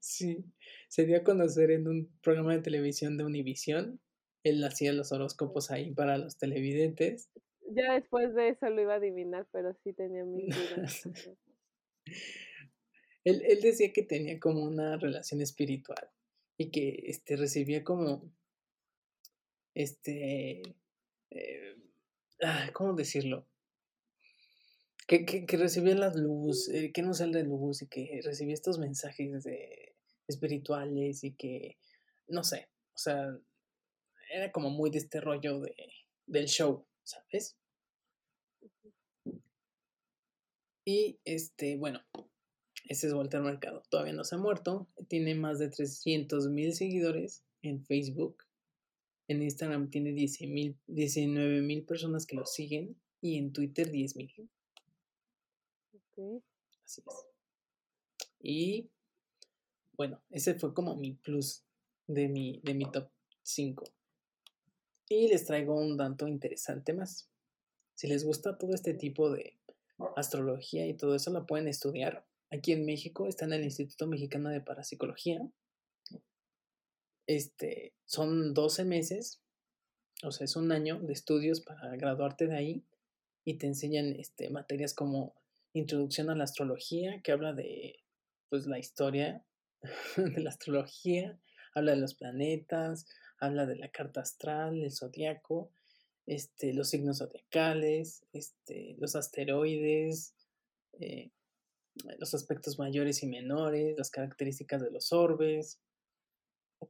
[0.00, 0.44] sí.
[0.88, 4.00] Se dio a conocer en un programa de televisión de Univisión.
[4.42, 7.30] Él hacía los horóscopos ahí para los televidentes.
[7.68, 11.08] Ya después de eso lo iba a adivinar, pero sí tenía mis dudas.
[13.26, 16.08] Él, él decía que tenía como una relación espiritual
[16.56, 18.22] y que este, recibía como,
[19.74, 20.62] este,
[21.30, 21.76] eh,
[22.72, 23.44] ¿cómo decirlo?
[25.08, 28.54] Que, que, que recibía la luz, eh, que no sale de luz y que recibía
[28.54, 29.96] estos mensajes de,
[30.28, 31.78] espirituales y que,
[32.28, 33.36] no sé, o sea,
[34.32, 35.74] era como muy de este rollo de,
[36.26, 37.56] del show, ¿sabes?
[40.84, 42.04] Y este, bueno,
[42.88, 43.82] ese es Walter Mercado.
[43.88, 44.88] Todavía no se ha muerto.
[45.08, 48.44] Tiene más de 300 mil seguidores en Facebook.
[49.28, 52.96] En Instagram tiene 19 mil personas que lo siguen.
[53.20, 54.50] Y en Twitter 10 mil.
[56.84, 57.26] Así es.
[58.40, 58.90] Y
[59.96, 61.64] bueno, ese fue como mi plus
[62.06, 63.08] de mi, de mi top
[63.42, 63.84] 5.
[65.08, 67.28] Y les traigo un dato interesante más.
[67.94, 69.56] Si les gusta todo este tipo de
[70.16, 72.26] astrología y todo eso, lo pueden estudiar.
[72.50, 75.40] Aquí en México está en el Instituto Mexicano de Parapsicología.
[77.26, 79.40] Este, son 12 meses,
[80.22, 82.84] o sea, es un año de estudios para graduarte de ahí
[83.44, 85.34] y te enseñan este, materias como
[85.72, 87.96] Introducción a la Astrología, que habla de
[88.48, 89.44] pues, la historia
[90.16, 91.38] de la astrología,
[91.74, 93.06] habla de los planetas,
[93.38, 95.70] habla de la carta astral, el zodiaco,
[96.24, 100.34] este, los signos zodiacales, este, los asteroides,
[100.98, 101.30] eh,
[102.18, 105.80] los aspectos mayores y menores, las características de los orbes.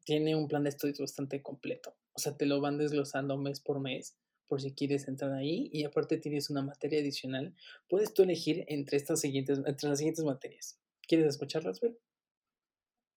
[0.04, 1.96] Tiene un plan de estudios bastante completo.
[2.12, 4.16] O sea, te lo van desglosando mes por mes
[4.48, 7.54] por si quieres entrar ahí y aparte tienes una materia adicional.
[7.88, 10.78] Puedes tú elegir entre estas siguientes, entre las siguientes materias.
[11.06, 11.98] ¿Quieres escucharlas, Bel?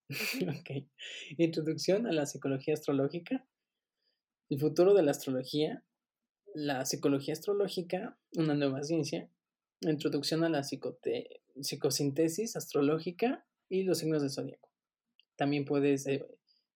[0.48, 0.88] ok.
[1.38, 3.46] Introducción a la psicología astrológica.
[4.48, 5.84] El futuro de la astrología.
[6.54, 9.30] La psicología astrológica, una nueva ciencia.
[9.82, 10.64] Introducción a la
[11.62, 14.70] psicosintesis astrológica y los signos del zodiaco.
[15.36, 16.26] También puedes eh,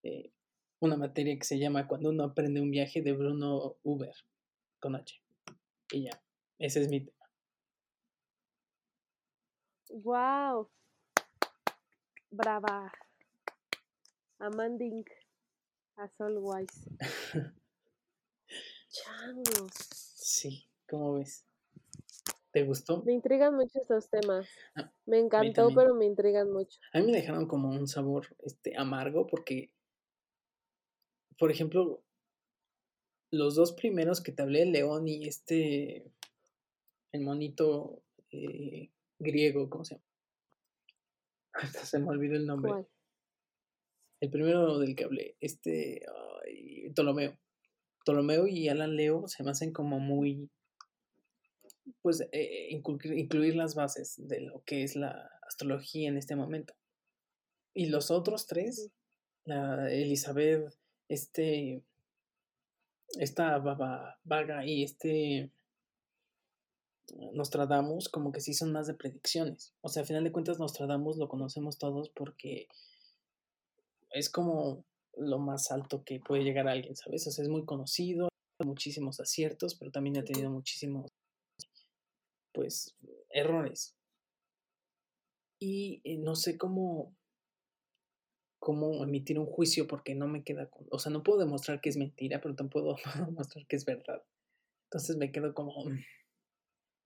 [0.03, 0.33] eh,
[0.81, 4.15] una materia que se llama Cuando uno aprende un viaje de Bruno Uber
[4.81, 5.21] con H.
[5.93, 6.23] Y ya,
[6.59, 7.31] ese es mi tema.
[9.91, 10.69] Wow.
[12.31, 12.91] Brava.
[14.41, 15.05] Amanding,
[15.97, 16.69] as always.
[18.91, 19.73] Changos.
[20.17, 21.45] Sí, ¿cómo ves?
[22.55, 23.03] ¿Te gustó?
[23.03, 24.49] Me intrigan mucho estos temas.
[24.77, 26.79] Ah, me encantó, pero me intrigan mucho.
[26.93, 29.73] A mí me dejaron como un sabor este, amargo porque,
[31.37, 32.05] por ejemplo,
[33.33, 36.13] los dos primeros que te hablé, león y este,
[37.11, 40.07] el monito eh, griego, ¿cómo se llama?
[41.55, 42.87] Hasta se me olvidó el nombre.
[44.21, 46.07] El primero del que hablé, este,
[46.93, 47.37] Ptolomeo.
[48.05, 50.53] Ptolomeo y Alan Leo se me hacen como muy,
[52.03, 56.75] pues, eh, incluir, las bases de lo que es la astrología en este momento.
[57.75, 58.91] Y los otros tres,
[59.45, 60.73] la Elizabeth,
[61.09, 61.83] este,
[63.19, 65.51] esta Baba Vaga y este
[67.33, 69.75] Nostradamus, como que sí son más de predicciones.
[69.83, 72.69] O sea, a final de cuentas, Nostradamus lo conocemos todos porque
[74.11, 74.85] es como
[75.17, 77.27] lo más alto que puede llegar a alguien, ¿sabes?
[77.27, 78.29] O sea, es muy conocido,
[78.65, 81.11] muchísimos aciertos, pero también ha tenido muchísimos,
[82.55, 82.97] pues,
[83.29, 83.95] errores.
[85.59, 87.15] Y eh, no sé cómo,
[88.59, 91.91] cómo emitir un juicio porque no me queda con, o sea, no puedo demostrar que
[91.91, 94.23] es mentira, pero tampoco puedo demostrar que es verdad.
[94.85, 95.75] Entonces me quedo como,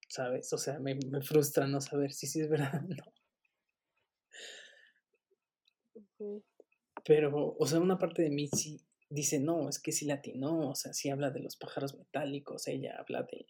[0.08, 0.52] ¿sabes?
[0.52, 2.74] O sea, me, me frustra no saber si sí es verdad
[6.20, 6.42] o no.
[7.04, 10.74] Pero, o sea, una parte de mí sí dice, no, es que sí latino, o
[10.74, 13.46] sea, sí habla de los pájaros metálicos, ella habla de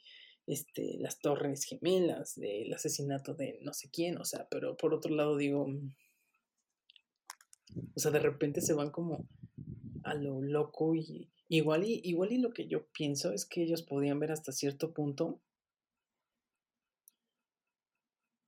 [0.49, 5.15] este, las torres gemelas, del asesinato de no sé quién, o sea, pero por otro
[5.15, 5.95] lado digo, mm,
[7.95, 9.29] o sea, de repente se van como
[10.05, 13.83] a lo loco y igual y, igual y lo que yo pienso es que ellos
[13.83, 15.41] podían ver hasta cierto punto,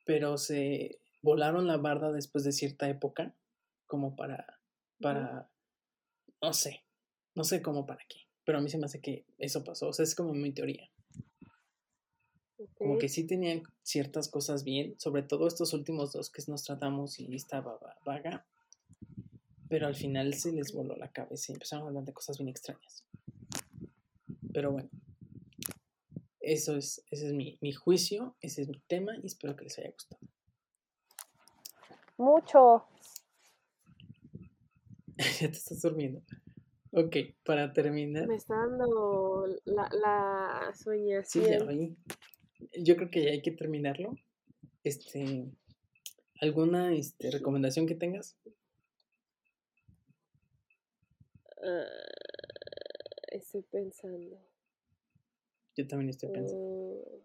[0.07, 3.35] pero se volaron la barda después de cierta época
[3.87, 4.61] como para
[5.01, 5.51] para,
[6.43, 6.85] no sé,
[7.35, 9.93] no sé cómo para qué, pero a mí se me hace que eso pasó, o
[9.93, 10.91] sea, es como mi teoría.
[12.77, 17.19] Como que sí tenían ciertas cosas bien, sobre todo estos últimos dos que nos tratamos
[17.19, 18.47] y estaba vaga,
[19.69, 22.49] pero al final se les voló la cabeza y empezaron a hablar de cosas bien
[22.49, 23.05] extrañas.
[24.53, 24.91] Pero bueno,
[26.41, 29.79] eso es, ese es mi, mi juicio, ese es mi tema y espero que les
[29.79, 30.21] haya gustado.
[32.17, 32.85] Mucho.
[35.41, 36.23] ya te estás durmiendo.
[36.93, 38.27] Ok, para terminar.
[38.27, 41.45] Me está dando la, la soñación.
[41.45, 41.65] Sí, ya
[42.79, 44.17] Yo creo que ya hay que terminarlo.
[44.85, 45.51] Este,
[46.41, 48.37] ¿Alguna este, recomendación que tengas?
[51.63, 51.85] Ah,
[53.29, 54.41] estoy pensando.
[55.77, 56.57] Yo también estoy pensando.
[56.57, 57.25] Oh.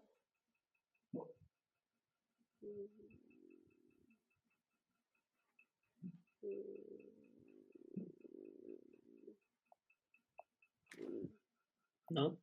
[12.10, 12.38] ¿No?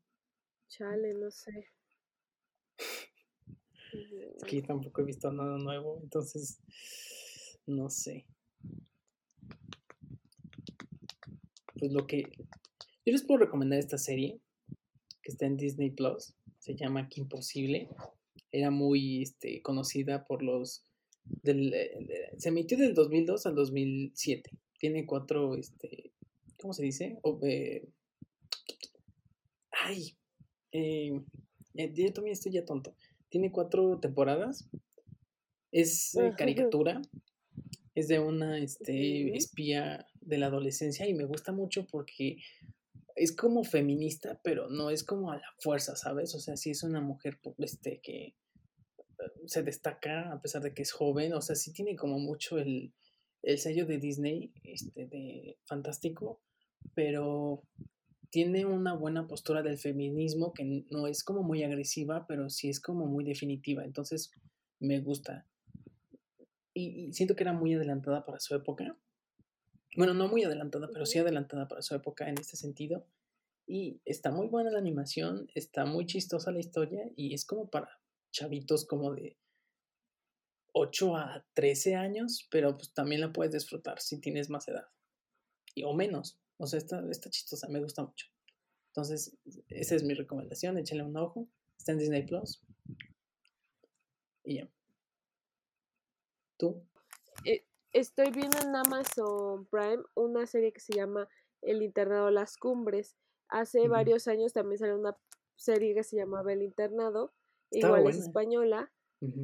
[0.67, 1.69] Chale, no sé.
[4.37, 6.59] Es que tampoco he visto nada nuevo, entonces
[7.65, 8.25] no sé.
[11.79, 12.23] Pues lo que
[13.05, 14.39] yo les puedo recomendar esta serie
[15.21, 17.89] que está en Disney Plus, se llama Qué Imposible.
[18.51, 20.85] Era muy este, conocida por los
[21.25, 24.51] del, eh, se emitió del 2002 al 2007.
[24.79, 26.13] Tiene cuatro este
[26.63, 27.19] ¿cómo se dice?
[27.43, 27.89] eh,
[29.71, 30.15] Ay,
[30.71, 31.11] eh,
[31.73, 32.95] yo también estoy ya tonto.
[33.33, 34.69] Tiene cuatro temporadas.
[35.71, 37.01] Es eh, caricatura.
[37.95, 42.37] Es de una este, espía de la adolescencia y me gusta mucho porque
[43.15, 46.35] es como feminista, pero no es como a la fuerza, ¿sabes?
[46.35, 48.35] O sea, sí es una mujer este, que
[49.47, 51.33] se destaca a pesar de que es joven.
[51.33, 52.93] O sea, sí tiene como mucho el,
[53.41, 56.39] el sello de Disney, este, de fantástico,
[56.93, 57.63] pero
[58.33, 62.79] tiene una buena postura del feminismo que no es como muy agresiva, pero sí es
[62.79, 63.85] como muy definitiva.
[63.85, 64.31] Entonces,
[64.79, 65.45] me gusta.
[66.73, 68.97] Y, siento que era muy adelantada para su época.
[69.95, 73.05] Bueno, no muy adelantada, pero sí adelantada para su época en este sentido.
[73.67, 78.01] Y está muy buena la animación, está muy chistosa la historia y es como para
[78.31, 79.37] chavitos como de
[80.71, 84.87] 8 a 13 años, pero pues también la puedes disfrutar si tienes más edad.
[85.75, 86.39] Y, o menos.
[86.63, 88.27] O sea, está, está chistosa, me gusta mucho.
[88.91, 89.37] Entonces,
[89.67, 91.49] esa es mi recomendación, échenle un ojo.
[91.77, 92.63] Está en Disney Plus.
[94.45, 94.69] Y ya.
[96.57, 96.87] ¿Tú?
[97.43, 101.27] Eh, estoy viendo en Amazon Prime una serie que se llama
[101.61, 103.17] El Internado Las Cumbres.
[103.49, 105.17] Hace varios años también salió una
[105.57, 107.33] serie que se llamaba El Internado.
[107.71, 108.89] igual es española,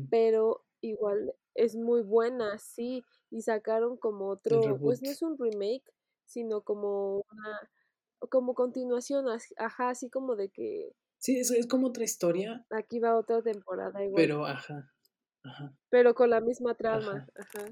[0.09, 3.03] pero igual es muy buena, sí.
[3.29, 5.83] Y sacaron como otro, pues no es un remake,
[6.29, 7.69] sino como una
[8.29, 9.25] como continuación,
[9.57, 10.93] ajá, así como de que...
[11.19, 12.65] Sí, es, es como otra historia.
[12.69, 14.15] Aquí va otra temporada igual.
[14.15, 14.91] Pero, ajá,
[15.43, 15.73] ajá.
[15.89, 17.65] Pero con la misma trama, ajá.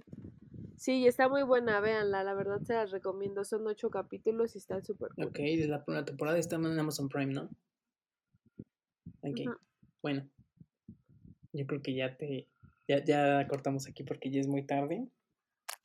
[0.77, 3.43] Sí, está muy buena, véanla, la verdad se las recomiendo.
[3.43, 5.25] Son ocho capítulos y están súper cool.
[5.25, 7.49] Ok, desde la primera temporada está en Amazon Prime, ¿no?
[9.21, 9.57] Ok,
[10.01, 10.29] bueno.
[11.51, 12.47] Yo creo que ya te.
[12.87, 15.09] Ya, ya cortamos aquí porque ya es muy tarde.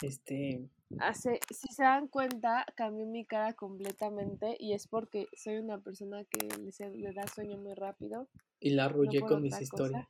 [0.02, 0.68] Este.
[0.98, 6.24] Hace, si se dan cuenta, cambió mi cara completamente y es porque soy una persona
[6.24, 8.28] que le, le da sueño muy rápido.
[8.60, 10.06] Y la arrullé con mis historias.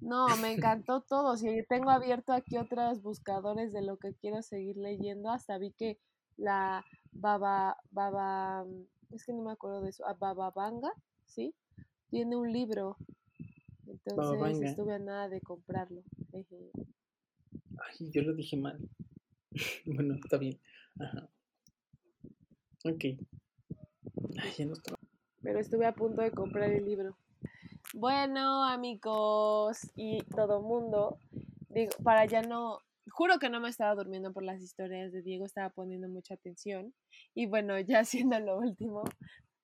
[0.00, 1.36] No, me encantó todo.
[1.36, 5.98] Si tengo abierto aquí otros buscadores de lo que quiero seguir leyendo, hasta vi que
[6.36, 8.64] la Baba, Baba,
[9.10, 10.92] es que no me acuerdo de eso, ah, Baba Banga,
[11.24, 11.54] ¿sí?
[12.10, 12.96] Tiene un libro.
[13.86, 16.02] Entonces estuve a nada de comprarlo.
[16.32, 18.78] Ay, yo lo dije mal.
[19.86, 20.58] bueno, está bien.
[20.98, 21.28] Ajá.
[22.84, 23.04] Ok.
[24.38, 24.74] Ay, ya no
[25.42, 27.16] Pero estuve a punto de comprar el libro.
[27.94, 31.18] Bueno, amigos y todo mundo,
[31.68, 35.46] digo, para ya no, juro que no me estaba durmiendo por las historias de Diego,
[35.46, 36.94] estaba poniendo mucha atención.
[37.34, 39.04] Y bueno, ya siendo lo último,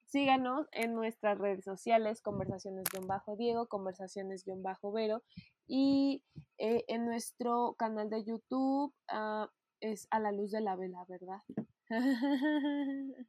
[0.07, 5.23] síganos en nuestras redes sociales, conversaciones-diego, conversaciones-vero,
[5.67, 6.23] y
[6.59, 9.51] eh, en nuestro canal de YouTube ah,
[9.83, 11.43] es A la luz de la vela, ¿verdad?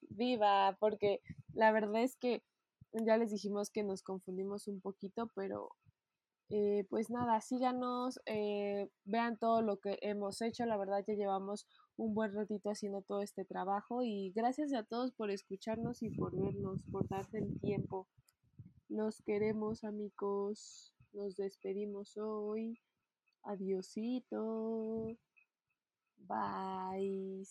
[0.00, 1.20] Viva, porque
[1.52, 2.42] la verdad es que
[2.92, 5.70] ya les dijimos que nos confundimos un poquito, pero
[6.48, 11.66] eh, pues nada, síganos, eh, vean todo lo que hemos hecho, la verdad ya llevamos
[11.96, 16.36] un buen ratito haciendo todo este trabajo y gracias a todos por escucharnos y por
[16.36, 18.08] vernos, por darse el tiempo.
[18.88, 22.78] Los queremos amigos, nos despedimos hoy.
[23.44, 25.16] Adiosito.
[26.28, 27.44] Bye.